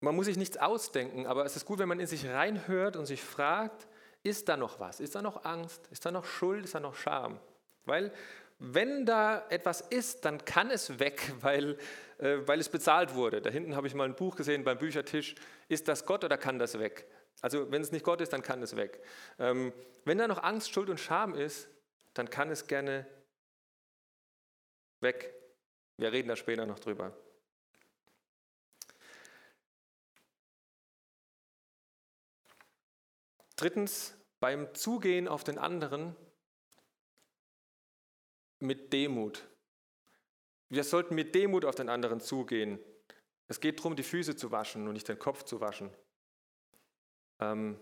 Man 0.01 0.15
muss 0.15 0.25
sich 0.25 0.37
nichts 0.37 0.57
ausdenken, 0.57 1.27
aber 1.27 1.45
es 1.45 1.55
ist 1.55 1.65
gut, 1.65 1.79
wenn 1.79 1.87
man 1.87 1.99
in 1.99 2.07
sich 2.07 2.27
reinhört 2.27 2.95
und 2.95 3.05
sich 3.05 3.21
fragt, 3.21 3.87
ist 4.23 4.49
da 4.49 4.57
noch 4.57 4.79
was? 4.79 4.99
Ist 4.99 5.15
da 5.15 5.21
noch 5.21 5.45
Angst? 5.45 5.87
Ist 5.91 6.05
da 6.05 6.11
noch 6.11 6.25
Schuld? 6.25 6.65
Ist 6.65 6.75
da 6.75 6.79
noch 6.79 6.95
Scham? 6.95 7.39
Weil 7.85 8.11
wenn 8.57 9.05
da 9.05 9.45
etwas 9.49 9.81
ist, 9.81 10.25
dann 10.25 10.43
kann 10.43 10.69
es 10.71 10.99
weg, 10.99 11.33
weil, 11.41 11.77
äh, 12.17 12.37
weil 12.45 12.59
es 12.59 12.69
bezahlt 12.69 13.13
wurde. 13.13 13.41
Da 13.41 13.49
hinten 13.49 13.75
habe 13.75 13.87
ich 13.87 13.93
mal 13.93 14.05
ein 14.05 14.15
Buch 14.15 14.35
gesehen 14.35 14.63
beim 14.63 14.79
Büchertisch. 14.79 15.35
Ist 15.67 15.87
das 15.87 16.05
Gott 16.05 16.23
oder 16.23 16.37
kann 16.37 16.57
das 16.57 16.79
weg? 16.79 17.07
Also 17.41 17.71
wenn 17.71 17.81
es 17.81 17.91
nicht 17.91 18.03
Gott 18.03 18.21
ist, 18.21 18.33
dann 18.33 18.41
kann 18.41 18.61
es 18.61 18.75
weg. 18.75 19.03
Ähm, 19.39 19.71
wenn 20.05 20.17
da 20.17 20.27
noch 20.27 20.41
Angst, 20.41 20.71
Schuld 20.71 20.89
und 20.89 20.99
Scham 20.99 21.35
ist, 21.35 21.69
dann 22.13 22.29
kann 22.29 22.49
es 22.49 22.67
gerne 22.67 23.07
weg. 24.99 25.33
Wir 25.97 26.11
reden 26.11 26.27
da 26.27 26.35
später 26.35 26.65
noch 26.65 26.79
drüber. 26.79 27.15
Drittens, 33.61 34.17
beim 34.39 34.73
Zugehen 34.73 35.27
auf 35.27 35.43
den 35.43 35.59
anderen 35.59 36.15
mit 38.57 38.91
Demut. 38.91 39.47
Wir 40.69 40.83
sollten 40.83 41.13
mit 41.13 41.35
Demut 41.35 41.65
auf 41.65 41.75
den 41.75 41.87
anderen 41.87 42.21
zugehen. 42.21 42.79
Es 43.47 43.59
geht 43.59 43.77
darum, 43.77 43.95
die 43.95 44.01
Füße 44.01 44.35
zu 44.35 44.49
waschen 44.49 44.87
und 44.87 44.93
nicht 44.93 45.07
den 45.07 45.19
Kopf 45.19 45.43
zu 45.43 45.61
waschen. 45.61 45.91
Ähm, 47.39 47.79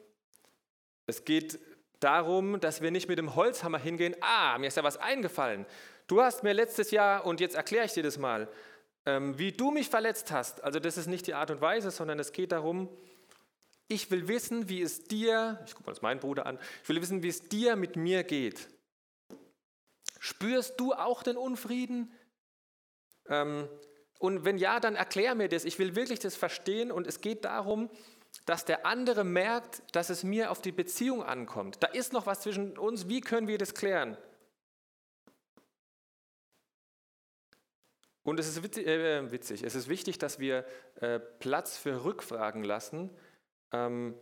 es 1.05 1.23
geht 1.23 1.57
darum, 2.01 2.59
dass 2.59 2.81
wir 2.81 2.91
nicht 2.91 3.07
mit 3.07 3.17
dem 3.17 3.35
Holzhammer 3.35 3.79
hingehen, 3.79 4.17
ah, 4.19 4.57
mir 4.57 4.67
ist 4.67 4.75
ja 4.75 4.83
was 4.83 4.97
eingefallen. 4.97 5.65
Du 6.07 6.21
hast 6.21 6.43
mir 6.43 6.51
letztes 6.51 6.91
Jahr, 6.91 7.25
und 7.25 7.39
jetzt 7.39 7.55
erkläre 7.55 7.85
ich 7.85 7.93
dir 7.93 8.03
das 8.03 8.17
mal, 8.17 8.51
ähm, 9.05 9.39
wie 9.39 9.53
du 9.53 9.71
mich 9.71 9.87
verletzt 9.87 10.33
hast. 10.33 10.61
Also 10.61 10.79
das 10.79 10.97
ist 10.97 11.07
nicht 11.07 11.25
die 11.25 11.35
Art 11.35 11.51
und 11.51 11.61
Weise, 11.61 11.89
sondern 11.89 12.19
es 12.19 12.33
geht 12.33 12.51
darum, 12.51 12.89
ich 13.89 14.09
will 14.11 14.27
wissen, 14.27 14.69
wie 14.69 14.81
es 14.81 15.03
dir, 15.03 15.59
ich 15.65 15.73
gucke 15.73 15.87
mal 15.87 15.93
das 15.93 16.01
meinen 16.01 16.19
Bruder 16.19 16.45
an, 16.45 16.57
ich 16.83 16.89
will 16.89 17.01
wissen, 17.01 17.23
wie 17.23 17.27
es 17.27 17.49
dir 17.49 17.75
mit 17.75 17.95
mir 17.95 18.23
geht. 18.23 18.69
Spürst 20.19 20.79
du 20.79 20.93
auch 20.93 21.23
den 21.23 21.37
Unfrieden? 21.37 22.13
Ähm, 23.27 23.67
und 24.19 24.45
wenn 24.45 24.57
ja, 24.57 24.79
dann 24.79 24.95
erklär 24.95 25.33
mir 25.33 25.49
das. 25.49 25.65
Ich 25.65 25.79
will 25.79 25.95
wirklich 25.95 26.19
das 26.19 26.35
verstehen 26.35 26.91
und 26.91 27.07
es 27.07 27.21
geht 27.21 27.45
darum, 27.45 27.89
dass 28.45 28.63
der 28.65 28.85
andere 28.85 29.23
merkt, 29.23 29.81
dass 29.95 30.09
es 30.09 30.23
mir 30.23 30.51
auf 30.51 30.61
die 30.61 30.71
Beziehung 30.71 31.23
ankommt. 31.23 31.77
Da 31.81 31.87
ist 31.87 32.13
noch 32.13 32.25
was 32.25 32.41
zwischen 32.41 32.77
uns. 32.77 33.07
Wie 33.07 33.21
können 33.21 33.47
wir 33.47 33.57
das 33.57 33.73
klären? 33.73 34.17
Und 38.23 38.39
es 38.39 38.47
ist 38.47 38.61
witzig, 38.61 38.85
äh, 38.85 39.31
witzig. 39.31 39.63
es 39.63 39.73
ist 39.73 39.89
wichtig, 39.89 40.19
dass 40.19 40.37
wir 40.37 40.65
äh, 40.99 41.19
Platz 41.19 41.77
für 41.77 42.03
Rückfragen 42.03 42.63
lassen, 42.63 43.09
ähm, 43.71 44.15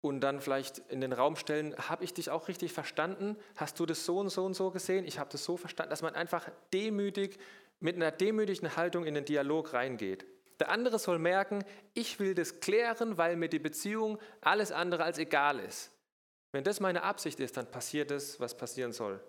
und 0.00 0.20
dann 0.20 0.40
vielleicht 0.40 0.78
in 0.90 1.00
den 1.00 1.14
Raum 1.14 1.34
stellen, 1.34 1.74
habe 1.76 2.04
ich 2.04 2.12
dich 2.12 2.30
auch 2.30 2.48
richtig 2.48 2.72
verstanden? 2.72 3.36
Hast 3.56 3.80
du 3.80 3.86
das 3.86 4.04
so 4.04 4.18
und 4.18 4.28
so 4.28 4.44
und 4.44 4.54
so 4.54 4.70
gesehen? 4.70 5.06
Ich 5.06 5.18
habe 5.18 5.30
das 5.30 5.44
so 5.44 5.56
verstanden, 5.56 5.90
dass 5.90 6.02
man 6.02 6.14
einfach 6.14 6.50
demütig, 6.72 7.38
mit 7.80 7.96
einer 7.96 8.10
demütigen 8.10 8.76
Haltung 8.76 9.04
in 9.04 9.14
den 9.14 9.24
Dialog 9.24 9.72
reingeht. 9.72 10.26
Der 10.60 10.68
andere 10.70 10.98
soll 10.98 11.18
merken, 11.18 11.64
ich 11.94 12.20
will 12.20 12.34
das 12.34 12.60
klären, 12.60 13.18
weil 13.18 13.36
mir 13.36 13.48
die 13.48 13.58
Beziehung 13.58 14.18
alles 14.40 14.72
andere 14.72 15.04
als 15.04 15.18
egal 15.18 15.58
ist. 15.58 15.90
Wenn 16.52 16.64
das 16.64 16.80
meine 16.80 17.02
Absicht 17.02 17.40
ist, 17.40 17.56
dann 17.56 17.70
passiert 17.70 18.10
es, 18.10 18.38
was 18.38 18.56
passieren 18.56 18.92
soll. 18.92 19.20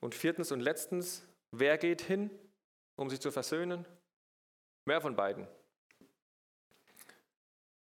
Und 0.00 0.14
viertens 0.14 0.50
und 0.52 0.60
letztens, 0.60 1.26
wer 1.50 1.76
geht 1.76 2.02
hin, 2.02 2.30
um 2.96 3.10
sich 3.10 3.20
zu 3.20 3.30
versöhnen? 3.30 3.84
Mehr 4.86 5.00
von 5.00 5.16
beiden. 5.16 5.46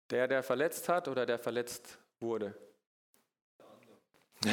Der, 0.10 0.28
der 0.28 0.44
verletzt 0.44 0.90
hat 0.90 1.08
oder 1.08 1.26
der 1.26 1.38
verletzt 1.38 2.00
wurde? 2.20 2.58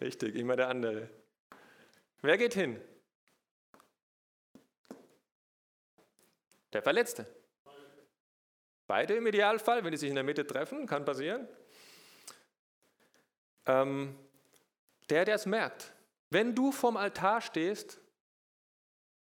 Richtig, 0.00 0.34
immer 0.34 0.56
der 0.56 0.68
andere. 0.68 1.08
Wer 2.22 2.38
geht 2.38 2.54
hin? 2.54 2.80
Der 6.72 6.82
Verletzte. 6.82 7.26
Beide 8.86 9.14
im 9.14 9.26
Idealfall, 9.26 9.84
wenn 9.84 9.92
die 9.92 9.96
sich 9.96 10.08
in 10.08 10.16
der 10.16 10.24
Mitte 10.24 10.46
treffen, 10.46 10.86
kann 10.86 11.04
passieren. 11.04 11.48
Ähm, 13.66 14.18
der, 15.08 15.24
der 15.24 15.36
es 15.36 15.46
merkt. 15.46 15.94
Wenn 16.30 16.54
du 16.54 16.72
vorm 16.72 16.96
Altar 16.96 17.40
stehst, 17.40 18.00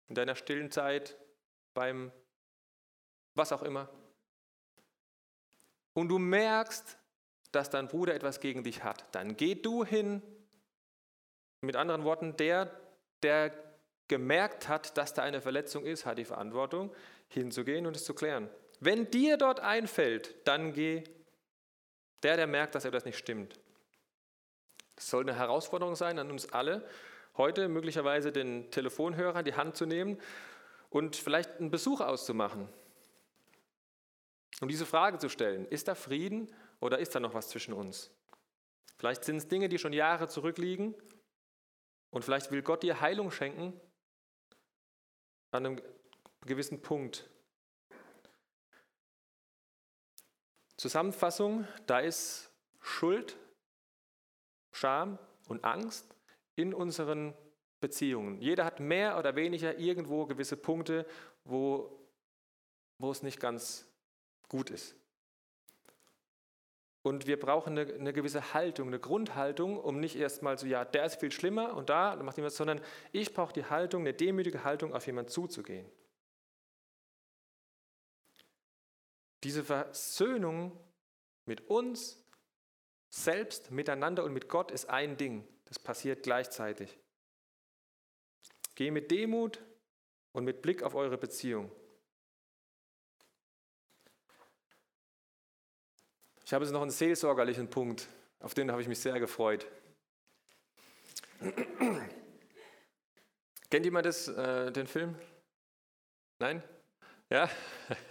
in 0.08 0.16
deiner 0.16 0.36
stillen 0.36 0.72
Zeit, 0.72 1.18
beim 1.74 2.12
was 3.36 3.52
auch 3.52 3.64
immer, 3.64 3.90
und 5.94 6.10
du 6.10 6.18
merkst, 6.18 6.98
dass 7.52 7.70
dein 7.70 7.88
Bruder 7.88 8.16
etwas 8.16 8.40
gegen 8.40 8.64
dich 8.64 8.84
hat, 8.84 9.06
dann 9.12 9.38
geh 9.38 9.56
du 9.56 9.86
hin. 9.86 10.22
Mit 11.62 11.76
anderen 11.76 12.04
Worten, 12.04 12.36
der, 12.36 12.72
der 13.22 13.54
gemerkt 14.08 14.68
hat, 14.68 14.98
dass 14.98 15.14
da 15.14 15.24
eine 15.24 15.40
Verletzung 15.40 15.86
ist, 15.86 16.06
hat 16.06 16.18
die 16.18 16.26
Verantwortung, 16.26 16.94
hinzugehen 17.30 17.86
und 17.86 17.96
es 17.96 18.04
zu 18.04 18.14
klären. 18.14 18.50
Wenn 18.80 19.10
dir 19.10 19.38
dort 19.38 19.60
einfällt, 19.60 20.36
dann 20.46 20.74
geh. 20.74 21.04
Der, 22.24 22.38
der 22.38 22.48
merkt, 22.48 22.76
dass 22.76 22.86
etwas 22.86 23.06
nicht 23.06 23.18
stimmt. 23.18 23.60
Das 24.96 25.10
soll 25.10 25.24
eine 25.24 25.38
Herausforderung 25.38 25.96
sein 25.96 26.20
an 26.20 26.32
uns 26.32 26.52
alle, 26.52 26.88
heute 27.38 27.68
möglicherweise 27.68 28.32
den 28.32 28.70
Telefonhörer 28.72 29.40
in 29.40 29.46
die 29.46 29.56
Hand 29.56 29.76
zu 29.76 29.86
nehmen 29.86 30.20
und 30.90 31.16
vielleicht 31.16 31.60
einen 31.60 31.72
Besuch 31.72 32.02
auszumachen 32.02 32.70
um 34.64 34.70
diese 34.70 34.86
Frage 34.86 35.18
zu 35.18 35.30
stellen, 35.30 35.66
ist 35.66 35.88
da 35.88 35.96
Frieden 35.96 36.50
oder 36.80 37.00
ist 37.00 37.14
da 37.14 37.20
noch 37.20 37.34
was 37.34 37.50
zwischen 37.50 37.74
uns? 37.74 38.12
Vielleicht 38.98 39.26
sind 39.26 39.38
es 39.38 39.48
Dinge, 39.48 39.68
die 39.68 39.78
schon 39.78 39.94
Jahre 39.94 40.30
zurückliegen 40.30 40.96
und 42.12 42.24
vielleicht 42.24 42.50
will 42.52 42.62
Gott 42.62 42.82
dir 42.82 43.02
Heilung 43.02 43.30
schenken 43.30 43.80
an 45.52 45.66
einem 45.66 45.82
gewissen 46.42 46.82
Punkt. 46.82 47.30
Zusammenfassung, 50.78 51.68
da 51.86 52.00
ist 52.00 52.50
Schuld, 52.80 53.38
Scham 54.72 55.20
und 55.48 55.64
Angst 55.64 56.16
in 56.56 56.74
unseren 56.74 57.34
Beziehungen. 57.82 58.40
Jeder 58.40 58.64
hat 58.66 58.80
mehr 58.80 59.20
oder 59.20 59.36
weniger 59.36 59.78
irgendwo 59.78 60.26
gewisse 60.26 60.56
Punkte, 60.56 61.06
wo, 61.44 62.08
wo 62.98 63.12
es 63.12 63.24
nicht 63.24 63.40
ganz 63.40 63.93
gut 64.54 64.70
ist. 64.70 64.96
Und 67.02 67.26
wir 67.26 67.40
brauchen 67.40 67.78
eine, 67.78 67.92
eine, 67.92 68.14
gewisse 68.14 68.54
Haltung, 68.54 68.88
eine 68.88 69.00
Grundhaltung, 69.00 69.80
um 69.80 70.00
nicht 70.00 70.16
erstmal 70.16 70.60
so, 70.60 70.68
ja, 70.68 70.86
der 70.86 71.06
ist 71.06 71.20
viel 71.20 71.32
schlimmer 71.32 71.76
und 71.76 71.90
da 71.90 72.16
macht 72.18 72.38
jemand, 72.38 72.54
sondern 72.54 72.80
ich 73.12 73.34
brauche 73.34 73.52
die 73.52 73.66
Haltung, 73.66 74.04
eine 74.04 74.14
demütige 74.14 74.64
Haltung, 74.64 74.94
auf 74.94 75.08
jemanden 75.08 75.32
zuzugehen. 75.32 75.90
Diese 79.44 79.64
Versöhnung 79.64 80.80
mit 81.46 81.68
uns 81.68 82.24
selbst, 83.10 83.72
miteinander 83.72 84.24
und 84.24 84.34
mit 84.34 84.50
Gott 84.50 84.70
ist 84.70 84.86
ein 84.88 85.18
Ding. 85.18 85.48
Das 85.66 85.80
passiert 85.80 86.22
gleichzeitig. 86.22 87.00
Geh 88.76 88.92
mit 88.92 89.10
Demut 89.10 89.64
und 90.32 90.46
mit 90.46 90.62
Blick 90.62 90.84
auf 90.84 90.94
eure 90.94 91.18
Beziehung. 91.18 91.72
Ich 96.54 96.56
habe 96.56 96.66
jetzt 96.66 96.72
noch 96.72 96.84
einen 96.84 96.92
seelsorgerlichen 96.92 97.68
Punkt, 97.68 98.08
auf 98.40 98.54
den 98.54 98.70
habe 98.70 98.80
ich 98.80 98.88
mich 98.88 99.00
sehr 99.00 99.20
gefreut. 99.20 99.66
Kennt 103.72 103.86
jemand 103.86 104.06
das, 104.06 104.28
äh, 104.28 104.72
den 104.72 104.86
Film? 104.86 105.16
Nein? 106.38 106.62
Ja? 107.32 107.50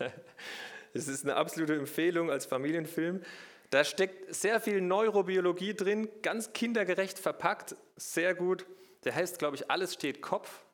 Es 0.93 1.07
ist 1.07 1.23
eine 1.23 1.37
absolute 1.37 1.77
Empfehlung 1.77 2.33
als 2.33 2.45
Familienfilm. 2.45 3.23
Da 3.71 3.85
steckt 3.85 4.35
sehr 4.35 4.61
viel 4.61 4.81
Neurobiologie 4.81 5.75
drin, 5.75 6.09
ganz 6.23 6.53
kindergerecht 6.53 7.21
verpackt, 7.21 7.77
sehr 7.95 8.35
gut. 8.35 8.67
der 9.05 9.15
heißt, 9.15 9.39
glaube 9.39 9.55
ich, 9.55 9.71
alles 9.71 9.95
steht 9.95 10.21
Kopf. 10.21 10.65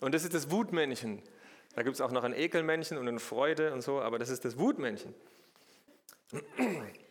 Und 0.00 0.14
das 0.14 0.22
ist 0.22 0.34
das 0.34 0.50
Wutmännchen. 0.50 1.22
Da 1.74 1.82
gibt 1.82 1.94
es 1.94 2.02
auch 2.02 2.10
noch 2.10 2.24
ein 2.24 2.34
Ekelmännchen 2.34 2.98
und 2.98 3.08
eine 3.08 3.20
Freude 3.20 3.72
und 3.72 3.80
so, 3.80 4.02
aber 4.02 4.18
das 4.18 4.28
ist 4.28 4.44
das 4.44 4.58
Wutmännchen. 4.58 5.14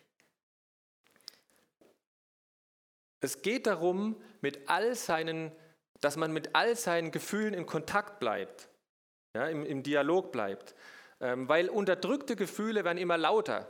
Es 3.26 3.42
geht 3.42 3.66
darum, 3.66 4.22
mit 4.42 4.70
all 4.70 4.94
seinen, 4.94 5.52
dass 6.00 6.16
man 6.16 6.32
mit 6.32 6.54
all 6.54 6.76
seinen 6.76 7.10
Gefühlen 7.10 7.56
in 7.56 7.66
Kontakt 7.66 8.20
bleibt, 8.20 8.70
ja, 9.36 9.48
im, 9.48 9.66
im 9.66 9.82
Dialog 9.82 10.32
bleibt. 10.32 10.76
Ähm, 11.20 11.50
weil 11.50 11.70
unterdrückte 11.70 12.36
Gefühle 12.36 12.84
werden 12.86 13.00
immer 13.00 13.18
lauter. 13.18 13.68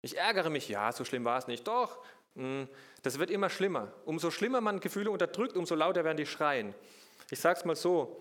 Ich 0.00 0.16
ärgere 0.16 0.48
mich, 0.48 0.66
ja, 0.66 0.92
so 0.92 1.04
schlimm 1.04 1.26
war 1.26 1.38
es 1.38 1.46
nicht. 1.46 1.66
Doch, 1.66 2.02
mh, 2.36 2.42
hm, 2.42 2.68
das 3.02 3.18
wird 3.18 3.30
immer 3.30 3.50
schlimmer. 3.50 3.92
Umso 4.06 4.30
schlimmer 4.30 4.62
man 4.62 4.80
Gefühle 4.80 5.10
unterdrückt, 5.10 5.54
umso 5.54 5.74
lauter 5.74 6.04
werden 6.04 6.16
die 6.16 6.24
schreien. 6.24 6.74
Ich 7.30 7.40
sage 7.40 7.58
es 7.58 7.66
mal 7.66 7.76
so, 7.76 8.18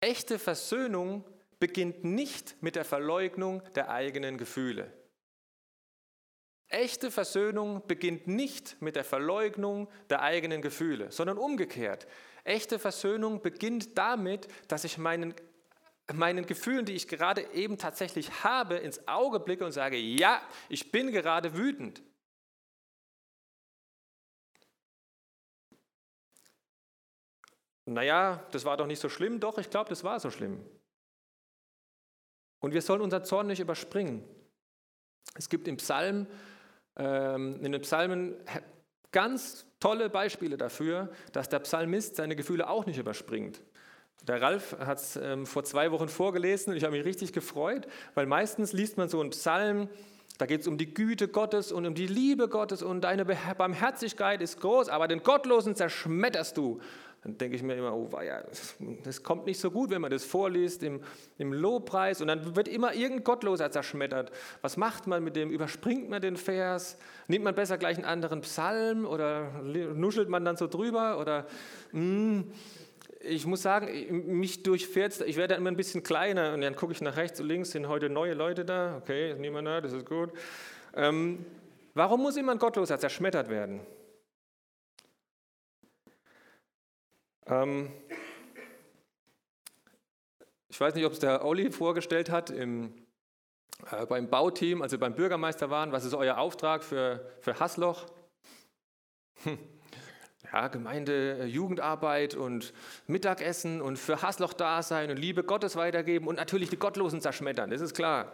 echte 0.00 0.38
Versöhnung 0.38 1.22
beginnt 1.60 2.02
nicht 2.02 2.62
mit 2.62 2.76
der 2.76 2.86
Verleugnung 2.86 3.62
der 3.74 3.90
eigenen 3.90 4.38
Gefühle. 4.38 4.90
Echte 6.72 7.10
Versöhnung 7.10 7.86
beginnt 7.86 8.26
nicht 8.26 8.80
mit 8.80 8.96
der 8.96 9.04
Verleugnung 9.04 9.88
der 10.08 10.22
eigenen 10.22 10.62
Gefühle, 10.62 11.12
sondern 11.12 11.36
umgekehrt. 11.36 12.06
Echte 12.44 12.78
Versöhnung 12.78 13.42
beginnt 13.42 13.98
damit, 13.98 14.48
dass 14.68 14.84
ich 14.84 14.96
meinen, 14.96 15.34
meinen 16.14 16.46
Gefühlen, 16.46 16.86
die 16.86 16.94
ich 16.94 17.08
gerade 17.08 17.42
eben 17.52 17.76
tatsächlich 17.76 18.42
habe, 18.42 18.76
ins 18.76 19.06
Auge 19.06 19.38
blicke 19.38 19.66
und 19.66 19.72
sage, 19.72 19.98
ja, 19.98 20.40
ich 20.70 20.90
bin 20.90 21.12
gerade 21.12 21.54
wütend. 21.54 22.02
Naja, 27.84 28.46
das 28.50 28.64
war 28.64 28.78
doch 28.78 28.86
nicht 28.86 29.00
so 29.00 29.10
schlimm. 29.10 29.40
Doch, 29.40 29.58
ich 29.58 29.68
glaube, 29.68 29.90
das 29.90 30.04
war 30.04 30.18
so 30.20 30.30
schlimm. 30.30 30.64
Und 32.60 32.72
wir 32.72 32.80
sollen 32.80 33.02
unseren 33.02 33.26
Zorn 33.26 33.48
nicht 33.48 33.60
überspringen. 33.60 34.24
Es 35.34 35.50
gibt 35.50 35.68
im 35.68 35.76
Psalm 35.76 36.26
in 36.96 37.72
den 37.72 37.80
Psalmen 37.80 38.34
ganz 39.12 39.66
tolle 39.80 40.10
Beispiele 40.10 40.56
dafür, 40.56 41.10
dass 41.32 41.48
der 41.48 41.60
Psalmist 41.60 42.16
seine 42.16 42.36
Gefühle 42.36 42.68
auch 42.68 42.86
nicht 42.86 42.98
überspringt. 42.98 43.60
Der 44.26 44.40
Ralf 44.40 44.76
hat 44.78 44.98
es 44.98 45.16
ähm, 45.16 45.46
vor 45.46 45.64
zwei 45.64 45.90
Wochen 45.90 46.08
vorgelesen 46.08 46.70
und 46.72 46.76
ich 46.76 46.84
habe 46.84 46.96
mich 46.96 47.04
richtig 47.04 47.32
gefreut, 47.32 47.88
weil 48.14 48.26
meistens 48.26 48.72
liest 48.72 48.96
man 48.96 49.08
so 49.08 49.20
einen 49.20 49.30
Psalm, 49.30 49.88
da 50.38 50.46
geht 50.46 50.60
es 50.60 50.68
um 50.68 50.78
die 50.78 50.94
Güte 50.94 51.26
Gottes 51.26 51.72
und 51.72 51.86
um 51.86 51.94
die 51.94 52.06
Liebe 52.06 52.48
Gottes 52.48 52.82
und 52.82 53.02
deine 53.02 53.24
Barmherzigkeit 53.24 54.40
ist 54.40 54.60
groß, 54.60 54.88
aber 54.88 55.08
den 55.08 55.24
Gottlosen 55.24 55.74
zerschmetterst 55.74 56.56
du 56.56 56.80
dann 57.24 57.38
denke 57.38 57.54
ich 57.54 57.62
mir 57.62 57.76
immer, 57.76 57.94
oh 57.94 58.08
ja, 58.20 58.42
das 59.04 59.22
kommt 59.22 59.46
nicht 59.46 59.60
so 59.60 59.70
gut, 59.70 59.90
wenn 59.90 60.00
man 60.00 60.10
das 60.10 60.24
vorliest 60.24 60.82
im, 60.82 61.00
im 61.38 61.52
Lobpreis 61.52 62.20
und 62.20 62.26
dann 62.26 62.56
wird 62.56 62.66
immer 62.66 62.94
irgendein 62.94 63.22
Gottloser 63.22 63.70
zerschmettert. 63.70 64.32
Was 64.60 64.76
macht 64.76 65.06
man 65.06 65.22
mit 65.22 65.36
dem? 65.36 65.50
Überspringt 65.50 66.10
man 66.10 66.20
den 66.20 66.36
Vers? 66.36 66.98
Nimmt 67.28 67.44
man 67.44 67.54
besser 67.54 67.78
gleich 67.78 67.96
einen 67.96 68.06
anderen 68.06 68.40
Psalm 68.40 69.06
oder 69.06 69.62
nuschelt 69.62 70.28
man 70.28 70.44
dann 70.44 70.56
so 70.56 70.66
drüber? 70.66 71.20
Oder 71.20 71.46
mh, 71.92 72.00
hm, 72.00 72.52
ich 73.20 73.46
muss 73.46 73.62
sagen, 73.62 73.86
mich 74.40 74.64
durchfährt 74.64 75.20
ich 75.20 75.36
werde 75.36 75.54
dann 75.54 75.60
immer 75.60 75.70
ein 75.70 75.76
bisschen 75.76 76.02
kleiner 76.02 76.54
und 76.54 76.60
dann 76.60 76.74
gucke 76.74 76.92
ich 76.92 77.00
nach 77.02 77.16
rechts 77.16 77.40
und 77.40 77.46
links, 77.46 77.70
sind 77.70 77.86
heute 77.86 78.10
neue 78.10 78.34
Leute 78.34 78.64
da? 78.64 78.96
Okay, 78.96 79.30
ist 79.30 79.38
niemand 79.38 79.68
da, 79.68 79.80
das 79.80 79.92
ist 79.92 80.06
gut. 80.06 80.30
Ähm, 80.96 81.44
warum 81.94 82.22
muss 82.22 82.36
immer 82.36 82.50
ein 82.50 82.58
Gottloser 82.58 82.98
zerschmettert 82.98 83.48
werden? 83.48 83.80
Ähm, 87.46 87.90
ich 90.68 90.80
weiß 90.80 90.94
nicht, 90.94 91.04
ob 91.04 91.12
es 91.12 91.18
der 91.18 91.44
Olli 91.44 91.70
vorgestellt 91.70 92.30
hat 92.30 92.50
im, 92.50 92.94
äh, 93.90 94.06
beim 94.06 94.30
Bauteam, 94.30 94.82
also 94.82 94.98
beim 94.98 95.14
Bürgermeister 95.14 95.70
waren. 95.70 95.92
Was 95.92 96.04
ist 96.04 96.14
euer 96.14 96.38
Auftrag 96.38 96.82
für, 96.82 97.30
für 97.40 97.58
Hasloch? 97.60 98.06
Hm. 99.42 99.58
Ja, 100.52 100.68
Gemeinde, 100.68 101.38
äh, 101.40 101.44
Jugendarbeit 101.46 102.34
und 102.34 102.72
Mittagessen 103.06 103.80
und 103.80 103.98
für 103.98 104.22
Hasloch 104.22 104.52
da 104.52 104.82
sein 104.82 105.10
und 105.10 105.16
Liebe 105.16 105.44
Gottes 105.44 105.76
weitergeben 105.76 106.26
und 106.26 106.36
natürlich 106.36 106.68
die 106.68 106.78
Gottlosen 106.78 107.20
zerschmettern, 107.20 107.70
das 107.70 107.80
ist 107.80 107.94
klar. 107.94 108.32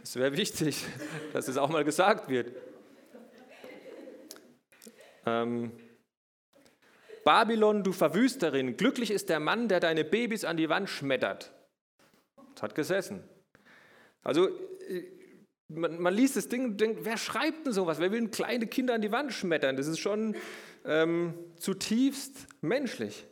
Das 0.00 0.16
wäre 0.16 0.36
wichtig, 0.36 0.84
dass 1.32 1.46
es 1.48 1.56
auch 1.56 1.68
mal 1.68 1.84
gesagt 1.84 2.28
wird. 2.28 2.52
Ähm, 5.26 5.72
Babylon, 7.28 7.84
du 7.84 7.92
Verwüsterin, 7.92 8.78
glücklich 8.78 9.10
ist 9.10 9.28
der 9.28 9.38
Mann, 9.38 9.68
der 9.68 9.80
deine 9.80 10.02
Babys 10.02 10.46
an 10.46 10.56
die 10.56 10.70
Wand 10.70 10.88
schmettert. 10.88 11.52
Das 12.54 12.62
hat 12.62 12.74
gesessen. 12.74 13.22
Also 14.22 14.48
äh, 14.48 15.04
man, 15.68 16.00
man 16.00 16.14
liest 16.14 16.38
das 16.38 16.48
Ding 16.48 16.64
und 16.64 16.80
denkt, 16.80 17.00
wer 17.02 17.18
schreibt 17.18 17.66
denn 17.66 17.74
sowas? 17.74 18.00
Wer 18.00 18.12
will 18.12 18.20
denn 18.20 18.30
kleine 18.30 18.66
Kinder 18.66 18.94
an 18.94 19.02
die 19.02 19.12
Wand 19.12 19.34
schmettern? 19.34 19.76
Das 19.76 19.86
ist 19.86 19.98
schon 19.98 20.36
ähm, 20.86 21.34
zutiefst 21.58 22.46
menschlich. 22.62 23.26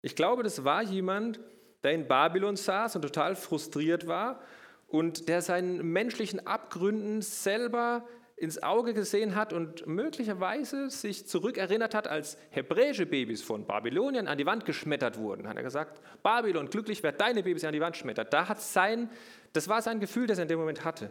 Ich 0.00 0.16
glaube, 0.16 0.42
das 0.42 0.64
war 0.64 0.82
jemand, 0.82 1.40
der 1.82 1.92
in 1.92 2.08
Babylon 2.08 2.56
saß 2.56 2.96
und 2.96 3.02
total 3.02 3.36
frustriert 3.36 4.06
war 4.06 4.40
und 4.86 5.28
der 5.28 5.42
seinen 5.42 5.92
menschlichen 5.92 6.46
Abgründen 6.46 7.20
selber 7.20 8.08
ins 8.40 8.62
Auge 8.62 8.94
gesehen 8.94 9.34
hat 9.34 9.52
und 9.52 9.86
möglicherweise 9.86 10.90
sich 10.90 11.26
zurückerinnert 11.26 11.94
hat, 11.94 12.06
als 12.06 12.38
hebräische 12.50 13.06
Babys 13.06 13.42
von 13.42 13.66
Babylonien 13.66 14.28
an 14.28 14.38
die 14.38 14.46
Wand 14.46 14.64
geschmettert 14.64 15.18
wurden. 15.18 15.48
Hat 15.48 15.56
er 15.56 15.62
gesagt, 15.62 16.00
Babylon, 16.22 16.70
glücklich 16.70 17.02
wer 17.02 17.12
deine 17.12 17.42
Babys 17.42 17.64
an 17.64 17.72
die 17.72 17.80
Wand 17.80 17.96
schmettert. 17.96 18.32
Da 18.32 18.48
hat 18.48 18.60
sein, 18.60 19.10
das 19.52 19.68
war 19.68 19.82
sein 19.82 20.00
Gefühl, 20.00 20.26
das 20.26 20.38
er 20.38 20.42
in 20.42 20.48
dem 20.48 20.60
Moment 20.60 20.84
hatte. 20.84 21.10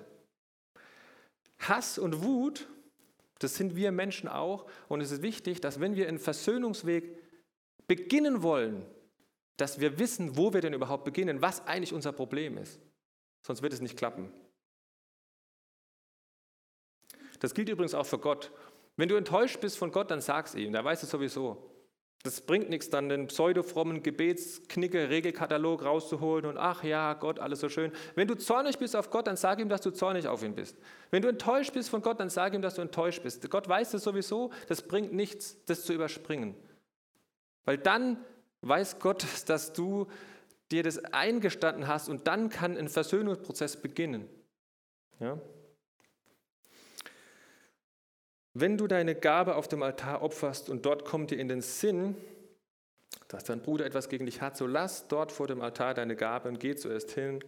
Hass 1.60 1.98
und 1.98 2.24
Wut, 2.24 2.68
das 3.40 3.56
sind 3.56 3.76
wir 3.76 3.92
Menschen 3.92 4.30
auch. 4.30 4.66
Und 4.88 5.02
es 5.02 5.12
ist 5.12 5.22
wichtig, 5.22 5.62
dass 5.62 5.80
wenn 5.80 5.96
wir 5.96 6.08
einen 6.08 6.20
Versöhnungsweg 6.20 7.18
beginnen 7.88 8.42
wollen, 8.42 8.86
dass 9.58 9.80
wir 9.80 10.00
wissen, 10.00 10.38
wo 10.38 10.54
wir 10.54 10.62
denn 10.62 10.74
überhaupt 10.74 11.04
beginnen, 11.04 11.42
was 11.42 11.66
eigentlich 11.66 11.94
unser 11.94 12.12
Problem 12.12 12.58
ist. 12.58 12.80
Sonst 13.42 13.62
wird 13.62 13.74
es 13.74 13.82
nicht 13.82 13.98
klappen. 13.98 14.32
Das 17.40 17.54
gilt 17.54 17.70
übrigens 17.70 17.94
auch 17.94 18.06
für 18.06 18.20
Gott. 18.20 18.52
Wenn 18.96 19.10
du 19.10 19.16
enttäuscht 19.16 19.60
bist 19.60 19.78
von 19.78 19.92
Gott, 19.92 20.10
dann 20.12 20.22
sag's 20.22 20.56
ihm, 20.56 20.72
der 20.72 20.84
weiß 20.84 21.04
es 21.04 21.10
sowieso. 21.10 21.72
Das 22.24 22.42
bringt 22.42 22.70
nichts, 22.70 22.90
dann 22.90 23.10
den 23.10 23.28
pseudo-frommen 23.28 24.02
Gebetsknicke, 24.02 25.10
Regelkatalog 25.10 25.86
rauszuholen 25.86 26.46
und 26.46 26.58
ach 26.58 26.84
ja, 26.84 27.14
Gott, 27.14 27.40
alles 27.40 27.60
so 27.60 27.70
schön. 27.70 27.92
Wenn 28.16 28.28
du 28.28 28.36
zornig 28.36 28.80
bist 28.80 28.96
auf 28.96 29.12
Gott, 29.12 29.28
dann 29.28 29.38
sag 29.38 29.60
ihm, 29.60 29.70
dass 29.70 29.82
du 29.82 29.92
zornig 29.92 30.28
auf 30.28 30.44
ihn 30.44 30.56
bist. 30.56 30.78
Wenn 31.12 31.22
du 31.22 31.30
enttäuscht 31.30 31.74
bist 31.74 31.90
von 31.90 32.02
Gott, 32.02 32.20
dann 32.20 32.30
sag 32.30 32.54
ihm, 32.54 32.62
dass 32.62 32.76
du 32.76 32.82
enttäuscht 32.82 33.22
bist. 33.24 33.48
Gott 33.50 33.70
weiß 33.70 33.94
es 33.94 34.04
sowieso, 34.04 34.52
das 34.68 34.82
bringt 34.82 35.14
nichts, 35.14 35.64
das 35.68 35.86
zu 35.86 35.94
überspringen. 35.94 36.56
Weil 37.66 37.78
dann 37.78 38.18
weiß 38.62 39.00
Gott, 39.00 39.26
dass 39.46 39.74
du 39.74 40.08
dir 40.72 40.84
das 40.84 40.98
eingestanden 41.14 41.88
hast 41.88 42.10
und 42.10 42.28
dann 42.28 42.50
kann 42.50 42.76
ein 42.78 42.90
Versöhnungsprozess 42.90 43.78
beginnen. 43.82 44.28
Ja? 45.20 45.40
Wenn 48.60 48.76
du 48.76 48.88
deine 48.88 49.14
Gabe 49.14 49.56
auf 49.56 49.68
dem 49.68 49.84
Altar 49.84 50.24
opferst 50.24 50.68
und 50.68 50.84
dort 50.84 51.06
kommt 51.06 51.30
dir 51.30 51.38
in 51.38 51.48
den 51.48 51.62
Sinn, 51.62 52.16
dass 53.28 53.44
dein 53.44 53.62
Bruder 53.62 53.86
etwas 53.86 54.10
gegen 54.10 54.26
dich 54.26 54.42
hat, 54.42 54.58
so 54.58 54.66
lass 54.66 55.08
dort 55.08 55.32
vor 55.32 55.46
dem 55.46 55.62
Altar 55.62 55.94
deine 55.94 56.16
Gabe 56.16 56.50
und 56.50 56.60
geh 56.60 56.76
zuerst 56.76 57.12
hin 57.12 57.44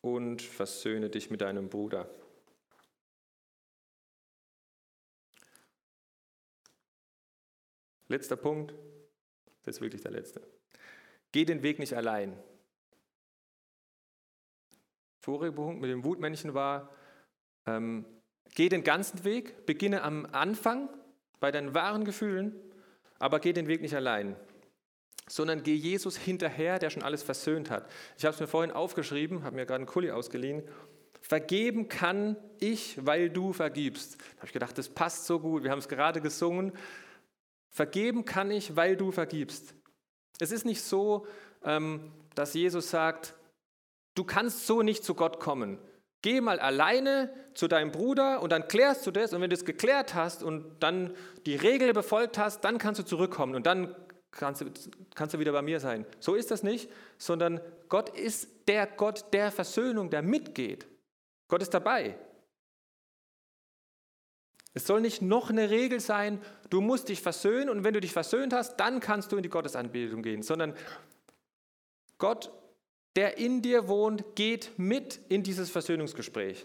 und 0.00 0.40
versöhne 0.40 1.10
dich 1.10 1.30
mit 1.30 1.42
deinem 1.42 1.68
Bruder. 1.68 2.08
Letzter 8.06 8.36
Punkt, 8.36 8.72
das 9.64 9.76
ist 9.76 9.80
wirklich 9.82 10.00
der 10.00 10.12
letzte. 10.12 10.40
Geh 11.32 11.44
den 11.44 11.62
Weg 11.62 11.78
nicht 11.78 11.92
allein. 11.92 12.42
Vorige 15.20 15.52
Punkt 15.52 15.82
mit 15.82 15.90
dem 15.90 16.02
Wutmännchen 16.02 16.54
war, 16.54 16.96
ähm, 17.66 18.06
Geh 18.58 18.68
den 18.68 18.82
ganzen 18.82 19.22
Weg, 19.22 19.66
beginne 19.66 20.02
am 20.02 20.26
Anfang 20.32 20.88
bei 21.38 21.52
deinen 21.52 21.74
wahren 21.74 22.04
Gefühlen, 22.04 22.56
aber 23.20 23.38
geh 23.38 23.52
den 23.52 23.68
Weg 23.68 23.82
nicht 23.82 23.94
allein, 23.94 24.34
sondern 25.28 25.62
geh 25.62 25.76
Jesus 25.76 26.16
hinterher, 26.16 26.80
der 26.80 26.90
schon 26.90 27.04
alles 27.04 27.22
versöhnt 27.22 27.70
hat. 27.70 27.88
Ich 28.16 28.24
habe 28.24 28.34
es 28.34 28.40
mir 28.40 28.48
vorhin 28.48 28.72
aufgeschrieben, 28.72 29.44
habe 29.44 29.54
mir 29.54 29.64
gerade 29.64 29.76
einen 29.76 29.86
Kuli 29.86 30.10
ausgeliehen. 30.10 30.64
Vergeben 31.20 31.88
kann 31.88 32.36
ich, 32.58 32.98
weil 33.06 33.30
du 33.30 33.52
vergibst. 33.52 34.16
Da 34.16 34.36
habe 34.38 34.46
ich 34.46 34.52
gedacht, 34.52 34.76
das 34.76 34.88
passt 34.88 35.26
so 35.26 35.38
gut. 35.38 35.62
Wir 35.62 35.70
haben 35.70 35.78
es 35.78 35.88
gerade 35.88 36.20
gesungen. 36.20 36.72
Vergeben 37.70 38.24
kann 38.24 38.50
ich, 38.50 38.74
weil 38.74 38.96
du 38.96 39.12
vergibst. 39.12 39.72
Es 40.40 40.50
ist 40.50 40.66
nicht 40.66 40.82
so, 40.82 41.28
ähm, 41.62 42.10
dass 42.34 42.54
Jesus 42.54 42.90
sagt, 42.90 43.36
du 44.16 44.24
kannst 44.24 44.66
so 44.66 44.82
nicht 44.82 45.04
zu 45.04 45.14
Gott 45.14 45.38
kommen. 45.38 45.78
Geh 46.22 46.40
mal 46.40 46.58
alleine 46.58 47.32
zu 47.54 47.68
deinem 47.68 47.92
Bruder 47.92 48.42
und 48.42 48.50
dann 48.50 48.68
klärst 48.68 49.06
du 49.06 49.10
das 49.10 49.32
und 49.32 49.40
wenn 49.40 49.50
du 49.50 49.56
es 49.56 49.64
geklärt 49.64 50.14
hast 50.14 50.42
und 50.42 50.64
dann 50.80 51.14
die 51.46 51.56
Regel 51.56 51.92
befolgt 51.92 52.38
hast, 52.38 52.64
dann 52.64 52.78
kannst 52.78 53.00
du 53.00 53.04
zurückkommen 53.04 53.54
und 53.54 53.66
dann 53.66 53.94
kannst 54.30 54.60
du, 54.60 54.66
kannst 55.14 55.34
du 55.34 55.38
wieder 55.38 55.52
bei 55.52 55.62
mir 55.62 55.80
sein. 55.80 56.06
So 56.20 56.34
ist 56.34 56.50
das 56.50 56.62
nicht, 56.62 56.90
sondern 57.18 57.60
Gott 57.88 58.10
ist 58.10 58.48
der 58.68 58.86
Gott 58.86 59.32
der 59.32 59.50
Versöhnung, 59.50 60.10
der 60.10 60.22
mitgeht. 60.22 60.86
Gott 61.48 61.62
ist 61.62 61.72
dabei. 61.72 62.18
Es 64.74 64.86
soll 64.86 65.00
nicht 65.00 65.22
noch 65.22 65.50
eine 65.50 65.70
Regel 65.70 65.98
sein, 65.98 66.40
du 66.70 66.80
musst 66.80 67.08
dich 67.08 67.22
versöhnen 67.22 67.68
und 67.68 67.84
wenn 67.84 67.94
du 67.94 68.00
dich 68.00 68.12
versöhnt 68.12 68.52
hast, 68.52 68.76
dann 68.76 69.00
kannst 69.00 69.32
du 69.32 69.36
in 69.36 69.42
die 69.42 69.48
Gottesanbetung 69.48 70.22
gehen, 70.22 70.42
sondern 70.42 70.74
Gott 72.18 72.52
der 73.18 73.36
in 73.36 73.62
dir 73.62 73.88
wohnt, 73.88 74.36
geht 74.36 74.78
mit 74.78 75.18
in 75.28 75.42
dieses 75.42 75.70
Versöhnungsgespräch. 75.70 76.64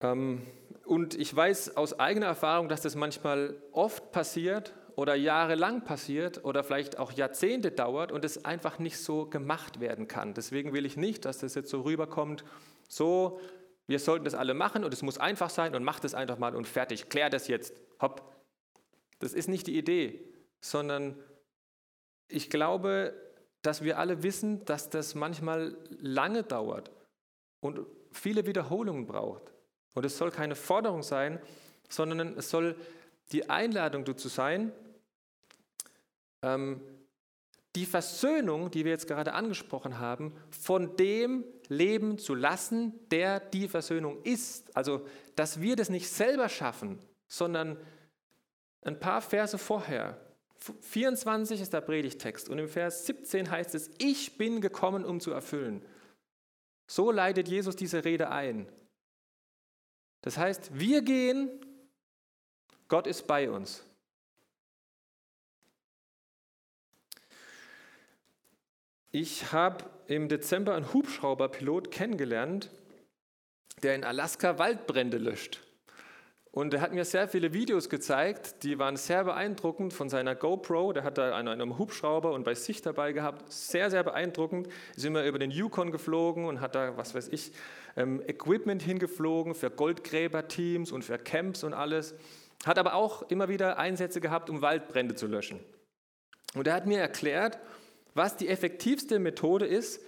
Ähm, 0.00 0.46
und 0.86 1.14
ich 1.14 1.36
weiß 1.36 1.76
aus 1.76 2.00
eigener 2.00 2.24
Erfahrung, 2.24 2.70
dass 2.70 2.80
das 2.80 2.94
manchmal 2.94 3.62
oft 3.72 4.12
passiert 4.12 4.72
oder 4.96 5.14
jahrelang 5.14 5.84
passiert 5.84 6.42
oder 6.42 6.64
vielleicht 6.64 6.98
auch 6.98 7.12
Jahrzehnte 7.12 7.70
dauert 7.70 8.12
und 8.12 8.24
es 8.24 8.46
einfach 8.46 8.78
nicht 8.78 8.96
so 8.96 9.26
gemacht 9.26 9.80
werden 9.80 10.08
kann. 10.08 10.32
Deswegen 10.32 10.72
will 10.72 10.86
ich 10.86 10.96
nicht, 10.96 11.26
dass 11.26 11.36
das 11.36 11.54
jetzt 11.54 11.68
so 11.68 11.82
rüberkommt, 11.82 12.46
so, 12.88 13.40
wir 13.88 13.98
sollten 13.98 14.24
das 14.24 14.34
alle 14.34 14.54
machen 14.54 14.84
und 14.84 14.94
es 14.94 15.02
muss 15.02 15.18
einfach 15.18 15.50
sein 15.50 15.74
und 15.74 15.84
macht 15.84 16.06
es 16.06 16.14
einfach 16.14 16.38
mal 16.38 16.56
und 16.56 16.66
fertig, 16.66 17.10
klär 17.10 17.28
das 17.28 17.46
jetzt, 17.46 17.74
hopp. 18.00 18.22
Das 19.18 19.34
ist 19.34 19.50
nicht 19.50 19.66
die 19.66 19.76
Idee, 19.76 20.24
sondern 20.62 21.22
ich 22.30 22.50
glaube, 22.50 23.14
dass 23.62 23.82
wir 23.82 23.98
alle 23.98 24.22
wissen, 24.22 24.64
dass 24.64 24.90
das 24.90 25.14
manchmal 25.14 25.76
lange 26.00 26.42
dauert 26.42 26.90
und 27.60 27.80
viele 28.12 28.46
Wiederholungen 28.46 29.06
braucht. 29.06 29.52
Und 29.94 30.04
es 30.04 30.16
soll 30.16 30.30
keine 30.30 30.54
Forderung 30.54 31.02
sein, 31.02 31.40
sondern 31.88 32.38
es 32.38 32.50
soll 32.50 32.76
die 33.32 33.50
Einladung 33.50 34.04
dazu 34.04 34.28
sein, 34.28 34.72
ähm, 36.42 36.80
die 37.76 37.86
Versöhnung, 37.86 38.70
die 38.70 38.84
wir 38.84 38.92
jetzt 38.92 39.06
gerade 39.06 39.32
angesprochen 39.32 39.98
haben, 39.98 40.34
von 40.50 40.96
dem 40.96 41.44
leben 41.68 42.18
zu 42.18 42.34
lassen, 42.34 42.98
der 43.10 43.38
die 43.38 43.68
Versöhnung 43.68 44.22
ist. 44.24 44.76
Also, 44.76 45.06
dass 45.36 45.60
wir 45.60 45.76
das 45.76 45.88
nicht 45.88 46.08
selber 46.08 46.48
schaffen, 46.48 46.98
sondern 47.28 47.76
ein 48.82 48.98
paar 48.98 49.22
Verse 49.22 49.56
vorher 49.56 50.18
24 50.60 51.60
ist 51.60 51.72
der 51.72 51.80
Predigtext 51.80 52.48
und 52.48 52.58
im 52.58 52.68
Vers 52.68 53.06
17 53.06 53.50
heißt 53.50 53.74
es, 53.74 53.90
ich 53.98 54.36
bin 54.36 54.60
gekommen, 54.60 55.04
um 55.04 55.20
zu 55.20 55.30
erfüllen. 55.32 55.84
So 56.86 57.10
leitet 57.10 57.48
Jesus 57.48 57.76
diese 57.76 58.04
Rede 58.04 58.30
ein. 58.30 58.70
Das 60.22 60.36
heißt, 60.36 60.78
wir 60.78 61.02
gehen, 61.02 61.48
Gott 62.88 63.06
ist 63.06 63.26
bei 63.26 63.50
uns. 63.50 63.84
Ich 69.12 69.52
habe 69.52 69.84
im 70.06 70.28
Dezember 70.28 70.74
einen 70.74 70.92
Hubschrauberpilot 70.92 71.90
kennengelernt, 71.90 72.70
der 73.82 73.94
in 73.94 74.04
Alaska 74.04 74.58
Waldbrände 74.58 75.18
löscht. 75.18 75.62
Und 76.52 76.74
er 76.74 76.80
hat 76.80 76.92
mir 76.92 77.04
sehr 77.04 77.28
viele 77.28 77.52
Videos 77.52 77.88
gezeigt, 77.88 78.64
die 78.64 78.78
waren 78.78 78.96
sehr 78.96 79.22
beeindruckend 79.22 79.92
von 79.92 80.08
seiner 80.08 80.34
GoPro. 80.34 80.92
Der 80.92 81.04
hat 81.04 81.16
da 81.16 81.36
einen, 81.36 81.48
einen 81.48 81.78
Hubschrauber 81.78 82.32
und 82.32 82.42
bei 82.42 82.54
sich 82.54 82.82
dabei 82.82 83.12
gehabt. 83.12 83.52
Sehr, 83.52 83.88
sehr 83.88 84.02
beeindruckend. 84.02 84.68
Ist 84.96 85.04
immer 85.04 85.24
über 85.24 85.38
den 85.38 85.52
Yukon 85.52 85.92
geflogen 85.92 86.46
und 86.46 86.60
hat 86.60 86.74
da, 86.74 86.96
was 86.96 87.14
weiß 87.14 87.28
ich, 87.28 87.52
ähm, 87.96 88.20
Equipment 88.26 88.82
hingeflogen 88.82 89.54
für 89.54 89.70
Goldgräberteams 89.70 90.90
und 90.90 91.04
für 91.04 91.18
Camps 91.18 91.62
und 91.62 91.72
alles. 91.72 92.14
Hat 92.66 92.80
aber 92.80 92.94
auch 92.94 93.22
immer 93.30 93.48
wieder 93.48 93.78
Einsätze 93.78 94.20
gehabt, 94.20 94.50
um 94.50 94.60
Waldbrände 94.60 95.14
zu 95.14 95.28
löschen. 95.28 95.60
Und 96.54 96.66
er 96.66 96.74
hat 96.74 96.86
mir 96.86 96.98
erklärt, 96.98 97.60
was 98.14 98.36
die 98.36 98.48
effektivste 98.48 99.20
Methode 99.20 99.66
ist, 99.66 100.02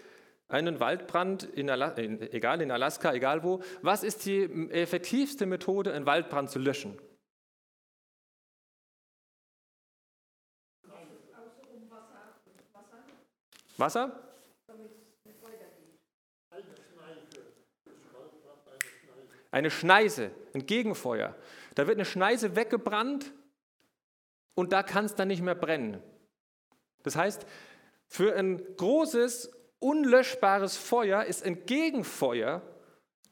einen 0.52 0.80
Waldbrand, 0.80 1.44
in 1.44 1.68
in, 1.68 2.20
egal 2.32 2.60
in 2.60 2.70
Alaska, 2.70 3.12
egal 3.12 3.42
wo, 3.42 3.62
was 3.80 4.04
ist 4.04 4.26
die 4.26 4.42
effektivste 4.70 5.46
Methode, 5.46 5.92
einen 5.92 6.06
Waldbrand 6.06 6.50
zu 6.50 6.58
löschen? 6.58 6.98
Wasser? 13.78 14.28
Eine 19.50 19.70
Schneise, 19.70 20.30
ein 20.54 20.66
Gegenfeuer. 20.66 21.34
Da 21.74 21.86
wird 21.86 21.96
eine 21.96 22.04
Schneise 22.04 22.56
weggebrannt 22.56 23.32
und 24.54 24.72
da 24.72 24.82
kann 24.82 25.04
es 25.06 25.14
dann 25.14 25.28
nicht 25.28 25.42
mehr 25.42 25.54
brennen. 25.54 26.02
Das 27.02 27.16
heißt, 27.16 27.46
für 28.06 28.34
ein 28.34 28.62
großes 28.76 29.50
unlöschbares 29.82 30.76
Feuer 30.76 31.24
ist 31.24 31.44
ein 31.44 31.66
Gegenfeuer 31.66 32.62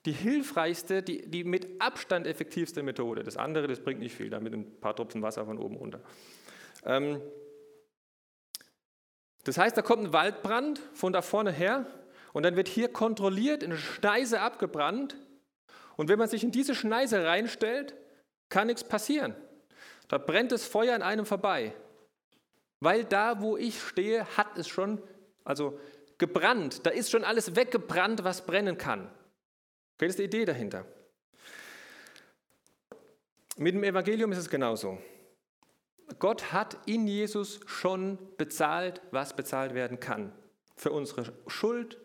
die 0.06 0.12
hilfreichste, 0.12 1.02
die, 1.02 1.28
die 1.30 1.44
mit 1.44 1.80
Abstand 1.80 2.26
effektivste 2.26 2.82
Methode. 2.82 3.22
Das 3.22 3.36
andere, 3.36 3.66
das 3.66 3.80
bringt 3.80 4.00
nicht 4.00 4.14
viel, 4.14 4.30
damit 4.30 4.54
ein 4.54 4.80
paar 4.80 4.96
Tropfen 4.96 5.22
Wasser 5.22 5.44
von 5.44 5.58
oben 5.58 5.76
runter. 5.76 6.00
Ähm, 6.84 7.20
das 9.44 9.58
heißt, 9.58 9.76
da 9.76 9.82
kommt 9.82 10.04
ein 10.04 10.12
Waldbrand 10.12 10.80
von 10.94 11.12
da 11.12 11.22
vorne 11.22 11.52
her 11.52 11.86
und 12.32 12.44
dann 12.44 12.56
wird 12.56 12.68
hier 12.68 12.92
kontrolliert 12.92 13.62
eine 13.62 13.76
Schneise 13.76 14.40
abgebrannt. 14.40 15.16
Und 15.96 16.08
wenn 16.08 16.18
man 16.18 16.28
sich 16.28 16.44
in 16.44 16.50
diese 16.50 16.74
Schneise 16.74 17.24
reinstellt, 17.24 17.94
kann 18.48 18.68
nichts 18.68 18.84
passieren. 18.84 19.34
Da 20.08 20.18
brennt 20.18 20.52
das 20.52 20.64
Feuer 20.64 20.94
an 20.94 21.02
einem 21.02 21.26
vorbei. 21.26 21.74
Weil 22.80 23.04
da, 23.04 23.42
wo 23.42 23.58
ich 23.58 23.80
stehe, 23.82 24.24
hat 24.36 24.56
es 24.56 24.66
schon, 24.66 25.02
also 25.44 25.78
gebrannt. 26.20 26.86
Da 26.86 26.90
ist 26.90 27.10
schon 27.10 27.24
alles 27.24 27.56
weggebrannt, 27.56 28.22
was 28.22 28.46
brennen 28.46 28.78
kann. 28.78 29.10
Okay, 29.96 30.06
das 30.06 30.10
ist 30.10 30.20
die 30.20 30.24
Idee 30.24 30.44
dahinter. 30.44 30.86
Mit 33.56 33.74
dem 33.74 33.82
Evangelium 33.82 34.30
ist 34.30 34.38
es 34.38 34.48
genauso. 34.48 34.98
Gott 36.18 36.52
hat 36.52 36.78
in 36.86 37.06
Jesus 37.06 37.60
schon 37.66 38.18
bezahlt, 38.36 39.00
was 39.10 39.34
bezahlt 39.34 39.74
werden 39.74 40.00
kann. 40.00 40.32
Für 40.76 40.92
unsere 40.92 41.32
Schuld, 41.48 41.98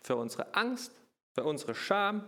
für 0.00 0.16
unsere 0.16 0.54
Angst, 0.54 0.92
für 1.34 1.44
unsere 1.44 1.74
Scham. 1.74 2.26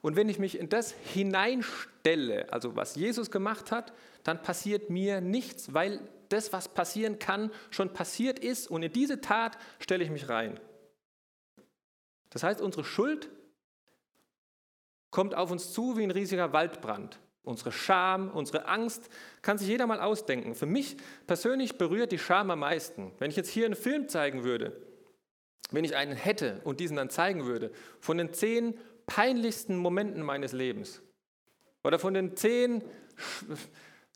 Und 0.00 0.16
wenn 0.16 0.28
ich 0.28 0.38
mich 0.38 0.58
in 0.58 0.68
das 0.68 0.92
hineinstelle, 0.92 2.52
also 2.52 2.76
was 2.76 2.94
Jesus 2.94 3.30
gemacht 3.30 3.70
hat, 3.70 3.92
dann 4.22 4.42
passiert 4.42 4.90
mir 4.90 5.20
nichts, 5.20 5.74
weil 5.74 6.00
das, 6.34 6.52
was 6.52 6.68
passieren 6.68 7.18
kann, 7.18 7.50
schon 7.70 7.92
passiert 7.92 8.38
ist 8.38 8.68
und 8.70 8.82
in 8.82 8.92
diese 8.92 9.20
Tat 9.20 9.56
stelle 9.78 10.04
ich 10.04 10.10
mich 10.10 10.28
rein. 10.28 10.60
Das 12.30 12.42
heißt, 12.42 12.60
unsere 12.60 12.84
Schuld 12.84 13.30
kommt 15.10 15.34
auf 15.34 15.50
uns 15.50 15.72
zu 15.72 15.96
wie 15.96 16.02
ein 16.02 16.10
riesiger 16.10 16.52
Waldbrand. 16.52 17.20
Unsere 17.44 17.72
Scham, 17.72 18.30
unsere 18.30 18.66
Angst, 18.66 19.08
kann 19.42 19.58
sich 19.58 19.68
jeder 19.68 19.86
mal 19.86 20.00
ausdenken. 20.00 20.54
Für 20.54 20.66
mich 20.66 20.96
persönlich 21.26 21.78
berührt 21.78 22.10
die 22.10 22.18
Scham 22.18 22.50
am 22.50 22.60
meisten. 22.60 23.12
Wenn 23.18 23.30
ich 23.30 23.36
jetzt 23.36 23.50
hier 23.50 23.66
einen 23.66 23.76
Film 23.76 24.08
zeigen 24.08 24.44
würde, 24.44 24.80
wenn 25.70 25.84
ich 25.84 25.94
einen 25.94 26.16
hätte 26.16 26.60
und 26.64 26.80
diesen 26.80 26.96
dann 26.96 27.10
zeigen 27.10 27.44
würde, 27.44 27.70
von 28.00 28.18
den 28.18 28.32
zehn 28.32 28.78
peinlichsten 29.06 29.76
Momenten 29.76 30.22
meines 30.22 30.52
Lebens 30.52 31.02
oder 31.84 31.98
von 31.98 32.14
den 32.14 32.36
zehn 32.36 32.82
sch 33.16 33.44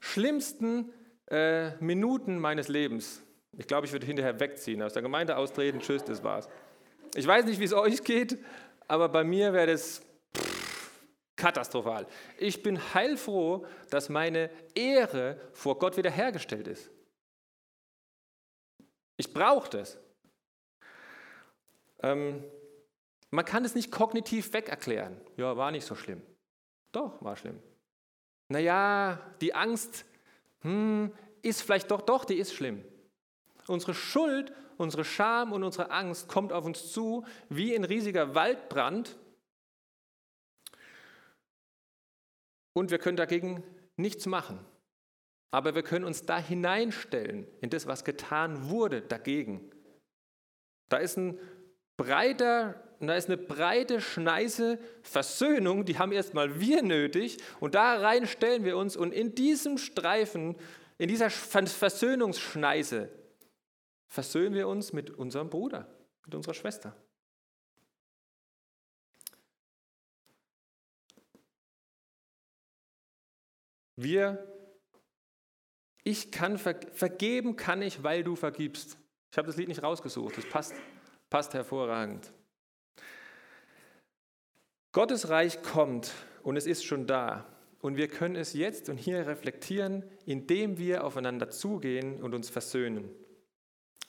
schlimmsten 0.00 0.92
äh, 1.30 1.76
Minuten 1.82 2.38
meines 2.38 2.68
Lebens. 2.68 3.22
Ich 3.56 3.66
glaube, 3.66 3.86
ich 3.86 3.92
würde 3.92 4.06
hinterher 4.06 4.38
wegziehen, 4.38 4.82
aus 4.82 4.92
der 4.92 5.02
Gemeinde 5.02 5.36
austreten, 5.36 5.80
tschüss, 5.80 6.04
das 6.04 6.22
war's. 6.22 6.48
Ich 7.14 7.26
weiß 7.26 7.44
nicht, 7.46 7.60
wie 7.60 7.64
es 7.64 7.72
euch 7.72 8.02
geht, 8.04 8.38
aber 8.86 9.08
bei 9.08 9.24
mir 9.24 9.52
wäre 9.52 9.68
das 9.68 10.02
katastrophal. 11.36 12.06
Ich 12.38 12.62
bin 12.62 12.78
heilfroh, 12.94 13.66
dass 13.90 14.08
meine 14.08 14.50
Ehre 14.74 15.40
vor 15.52 15.78
Gott 15.78 15.96
wiederhergestellt 15.96 16.66
ist. 16.66 16.90
Ich 19.16 19.32
brauche 19.32 19.70
das. 19.70 19.98
Ähm, 22.02 22.44
man 23.30 23.44
kann 23.44 23.64
es 23.64 23.74
nicht 23.74 23.90
kognitiv 23.90 24.52
wegerklären. 24.52 25.20
Ja, 25.36 25.56
war 25.56 25.70
nicht 25.70 25.84
so 25.84 25.94
schlimm. 25.94 26.22
Doch, 26.92 27.22
war 27.22 27.36
schlimm. 27.36 27.60
Naja, 28.48 29.20
die 29.40 29.54
Angst 29.54 30.04
hm, 30.62 31.12
ist 31.42 31.62
vielleicht 31.62 31.90
doch, 31.90 32.02
doch, 32.02 32.24
die 32.24 32.36
ist 32.36 32.52
schlimm. 32.52 32.84
Unsere 33.66 33.94
Schuld, 33.94 34.52
unsere 34.76 35.04
Scham 35.04 35.52
und 35.52 35.62
unsere 35.62 35.90
Angst 35.90 36.28
kommt 36.28 36.52
auf 36.52 36.64
uns 36.64 36.92
zu 36.92 37.24
wie 37.48 37.74
ein 37.74 37.84
riesiger 37.84 38.34
Waldbrand. 38.34 39.18
Und 42.72 42.90
wir 42.90 42.98
können 42.98 43.16
dagegen 43.16 43.62
nichts 43.96 44.26
machen. 44.26 44.64
Aber 45.50 45.74
wir 45.74 45.82
können 45.82 46.04
uns 46.04 46.22
da 46.22 46.38
hineinstellen, 46.38 47.46
in 47.60 47.70
das, 47.70 47.86
was 47.86 48.04
getan 48.04 48.68
wurde, 48.68 49.00
dagegen. 49.00 49.70
Da 50.88 50.98
ist 50.98 51.16
ein 51.16 51.38
breiter, 51.96 52.82
da 53.06 53.14
ist 53.14 53.28
eine 53.28 53.36
breite 53.36 54.00
Schneise 54.00 54.78
Versöhnung, 55.02 55.84
die 55.84 55.98
haben 55.98 56.10
erstmal 56.10 56.58
wir 56.58 56.82
nötig 56.82 57.38
und 57.60 57.76
da 57.76 57.96
rein 57.96 58.26
stellen 58.26 58.64
wir 58.64 58.76
uns 58.76 58.96
und 58.96 59.12
in 59.12 59.36
diesem 59.36 59.78
Streifen, 59.78 60.56
in 60.98 61.08
dieser 61.08 61.30
Versöhnungsschneise 61.30 63.08
versöhnen 64.08 64.54
wir 64.54 64.66
uns 64.66 64.92
mit 64.92 65.10
unserem 65.10 65.48
Bruder, 65.48 65.86
mit 66.24 66.34
unserer 66.34 66.54
Schwester. 66.54 66.96
Wir, 73.94 74.46
ich 76.04 76.30
kann 76.30 76.56
vergeben 76.58 77.56
kann 77.56 77.82
ich, 77.82 78.02
weil 78.02 78.22
du 78.22 78.36
vergibst. 78.36 78.96
Ich 79.30 79.38
habe 79.38 79.46
das 79.46 79.56
Lied 79.56 79.68
nicht 79.68 79.82
rausgesucht, 79.82 80.36
das 80.36 80.48
passt, 80.48 80.74
passt 81.28 81.54
hervorragend. 81.54 82.32
Gottes 84.98 85.28
Reich 85.28 85.62
kommt 85.62 86.12
und 86.42 86.56
es 86.56 86.66
ist 86.66 86.84
schon 86.84 87.06
da. 87.06 87.46
Und 87.80 87.96
wir 87.96 88.08
können 88.08 88.34
es 88.34 88.52
jetzt 88.52 88.88
und 88.88 88.96
hier 88.96 89.28
reflektieren, 89.28 90.02
indem 90.26 90.76
wir 90.76 91.04
aufeinander 91.04 91.50
zugehen 91.50 92.20
und 92.20 92.34
uns 92.34 92.50
versöhnen. 92.50 93.08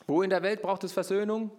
Wo 0.08 0.24
in 0.24 0.32
der 0.32 0.42
Welt 0.42 0.64
braucht 0.64 0.84
es 0.84 0.92
Versöhnung? 0.92 1.52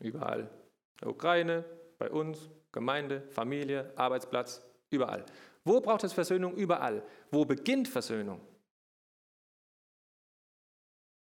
Überall. 0.00 0.40
In 0.40 0.98
der 1.02 1.10
Ukraine, 1.10 1.64
bei 1.96 2.10
uns, 2.10 2.50
Gemeinde, 2.72 3.22
Familie, 3.30 3.92
Arbeitsplatz, 3.94 4.66
überall. 4.90 5.24
Wo 5.62 5.80
braucht 5.80 6.02
es 6.02 6.12
Versöhnung? 6.12 6.56
Überall. 6.56 7.04
Wo 7.30 7.44
beginnt 7.44 7.86
Versöhnung? 7.86 8.40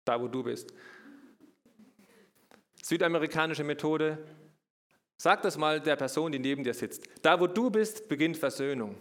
Da, 0.05 0.21
wo 0.21 0.29
du 0.29 0.41
bist. 0.41 0.73
Südamerikanische 2.81 3.65
Methode. 3.65 4.25
Sag 5.21 5.43
das 5.43 5.55
mal 5.55 5.79
der 5.79 5.95
Person, 5.97 6.31
die 6.31 6.39
neben 6.39 6.63
dir 6.63 6.73
sitzt. 6.73 7.03
Da, 7.21 7.39
wo 7.39 7.45
du 7.45 7.69
bist, 7.69 8.09
beginnt 8.09 8.37
Versöhnung. 8.37 8.95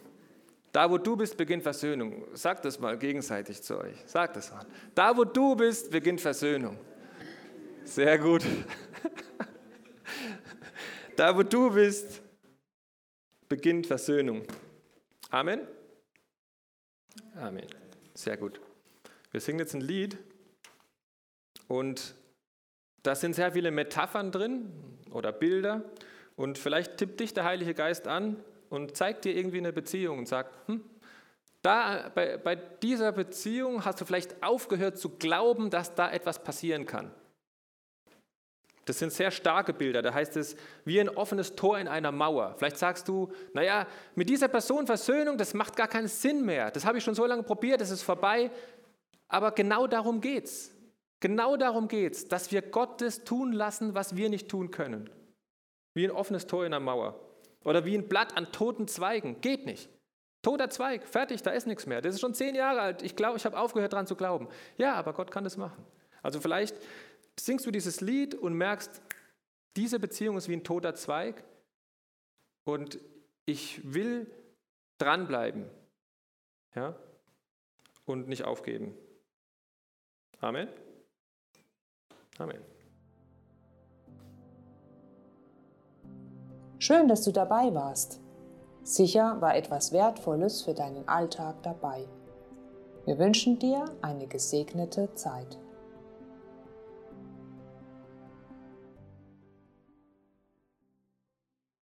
Da, 0.71 0.91
wo 0.91 0.99
du 0.99 1.16
bist, 1.16 1.35
beginnt 1.35 1.62
Versöhnung. 1.62 2.27
Sag 2.35 2.61
das 2.61 2.79
mal 2.79 2.99
gegenseitig 2.99 3.62
zu 3.62 3.79
euch. 3.79 3.97
Sag 4.05 4.35
das 4.35 4.51
mal. 4.51 4.66
Da, 4.95 5.16
wo 5.16 5.25
du 5.25 5.57
bist, 5.57 5.91
beginnt 5.91 6.21
Versöhnung. 6.21 6.77
Sehr 7.85 8.18
gut. 8.18 8.45
Da, 11.16 11.35
wo 11.37 11.43
du 11.43 11.71
bist, 11.71 12.21
beginnt 13.49 13.87
Versöhnung. 13.87 14.43
Amen? 15.31 15.66
Amen. 17.35 17.66
Sehr 18.14 18.37
gut. 18.37 18.61
Wir 19.31 19.41
singen 19.41 19.59
jetzt 19.59 19.75
ein 19.75 19.81
Lied 19.81 20.18
und 21.68 22.14
da 23.03 23.14
sind 23.14 23.35
sehr 23.35 23.53
viele 23.53 23.71
Metaphern 23.71 24.31
drin 24.33 24.71
oder 25.11 25.33
Bilder 25.33 25.85
und 26.37 26.59
vielleicht 26.59 26.97
tippt 26.97 27.20
dich 27.20 27.35
der 27.35 27.45
Heilige 27.45 27.74
Geist 27.74 28.07
an 28.07 28.37
und 28.68 28.97
zeigt 28.97 29.24
dir 29.24 29.35
irgendwie 29.35 29.59
eine 29.59 29.72
Beziehung 29.72 30.18
und 30.18 30.28
sagt, 30.28 30.55
hm, 30.66 30.83
da, 31.62 32.11
bei, 32.14 32.39
bei 32.39 32.57
dieser 32.57 33.12
Beziehung 33.12 33.85
hast 33.85 34.01
du 34.01 34.05
vielleicht 34.05 34.43
aufgehört 34.43 34.99
zu 34.99 35.11
glauben, 35.11 35.68
dass 35.68 35.95
da 35.95 36.11
etwas 36.11 36.43
passieren 36.43 36.87
kann. 36.87 37.11
Das 38.87 38.99
sind 38.99 39.12
sehr 39.12 39.31
starke 39.31 39.72
Bilder. 39.72 40.03
Da 40.03 40.14
heißt 40.14 40.37
es, 40.37 40.57
wie 40.85 40.99
ein 40.99 41.11
offenes 41.11 41.55
Tor 41.55 41.78
in 41.78 41.87
einer 41.87 42.11
Mauer. 42.12 42.55
Vielleicht 42.57 42.78
sagst 42.78 43.07
du, 43.09 43.31
naja, 43.53 43.87
mit 44.14 44.28
dieser 44.28 44.49
Person 44.49 44.87
Versöhnung, 44.87 45.37
das 45.37 45.55
macht 45.55 45.76
gar 45.76 45.87
keinen 45.87 46.09
Sinn 46.09 46.45
mehr. 46.45 46.70
Das 46.70 46.87
habe 46.87 46.99
ich 46.99 47.05
schon 47.05 47.14
so 47.14 47.26
lange 47.26 47.43
probiert, 47.43 47.81
das 47.81 47.91
ist 47.91 48.03
vorbei. 48.03 48.51
Aber 49.28 49.53
genau 49.53 49.87
darum 49.87 50.20
geht 50.20 50.47
es. 50.47 50.72
Genau 51.20 51.57
darum 51.57 51.87
geht 51.87 52.14
es, 52.14 52.26
dass 52.26 52.51
wir 52.51 52.62
Gottes 52.62 53.22
tun 53.24 53.53
lassen, 53.53 53.95
was 53.95 54.16
wir 54.16 54.31
nicht 54.31 54.49
tun 54.49 54.70
können. 54.70 55.11
Wie 56.01 56.07
ein 56.07 56.12
offenes 56.12 56.46
Tor 56.46 56.64
in 56.64 56.72
einer 56.72 56.80
Mauer. 56.82 57.20
Oder 57.62 57.84
wie 57.84 57.94
ein 57.94 58.09
Blatt 58.09 58.34
an 58.34 58.51
toten 58.53 58.88
Zweigen. 58.88 59.42
Geht 59.42 59.66
nicht. 59.66 59.90
Toter 60.40 60.70
Zweig, 60.70 61.07
fertig, 61.07 61.42
da 61.42 61.51
ist 61.51 61.66
nichts 61.66 61.84
mehr. 61.84 62.01
Das 62.01 62.14
ist 62.14 62.22
schon 62.22 62.32
zehn 62.32 62.55
Jahre 62.55 62.80
alt. 62.80 63.03
Ich 63.03 63.16
glaube, 63.16 63.36
ich 63.36 63.44
habe 63.44 63.59
aufgehört 63.59 63.92
daran 63.92 64.07
zu 64.07 64.16
glauben. 64.16 64.48
Ja, 64.78 64.94
aber 64.94 65.12
Gott 65.12 65.30
kann 65.30 65.44
das 65.44 65.59
machen. 65.59 65.84
Also 66.22 66.40
vielleicht 66.40 66.74
singst 67.38 67.66
du 67.66 67.70
dieses 67.70 68.01
Lied 68.01 68.34
und 68.34 68.55
merkst, 68.55 69.03
diese 69.76 70.01
Beziehung 70.01 70.38
ist 70.38 70.48
wie 70.48 70.55
ein 70.55 70.64
toter 70.64 70.94
Zweig 70.94 71.44
und 72.64 72.98
ich 73.44 73.82
will 73.84 74.26
dranbleiben 74.96 75.68
ja, 76.74 76.96
und 78.07 78.26
nicht 78.26 78.44
aufgeben. 78.44 78.96
Amen. 80.40 80.66
Amen. 82.38 82.80
Schön, 86.83 87.09
dass 87.09 87.24
du 87.24 87.31
dabei 87.31 87.74
warst. 87.74 88.20
Sicher 88.85 89.37
war 89.43 89.55
etwas 89.55 89.93
Wertvolles 89.93 90.62
für 90.62 90.72
deinen 90.72 91.07
Alltag 91.07 91.62
dabei. 91.62 92.07
Wir 93.05 93.18
wünschen 93.18 93.59
dir 93.59 93.85
eine 94.01 94.26
gesegnete 94.26 95.14
Zeit. 95.14 95.59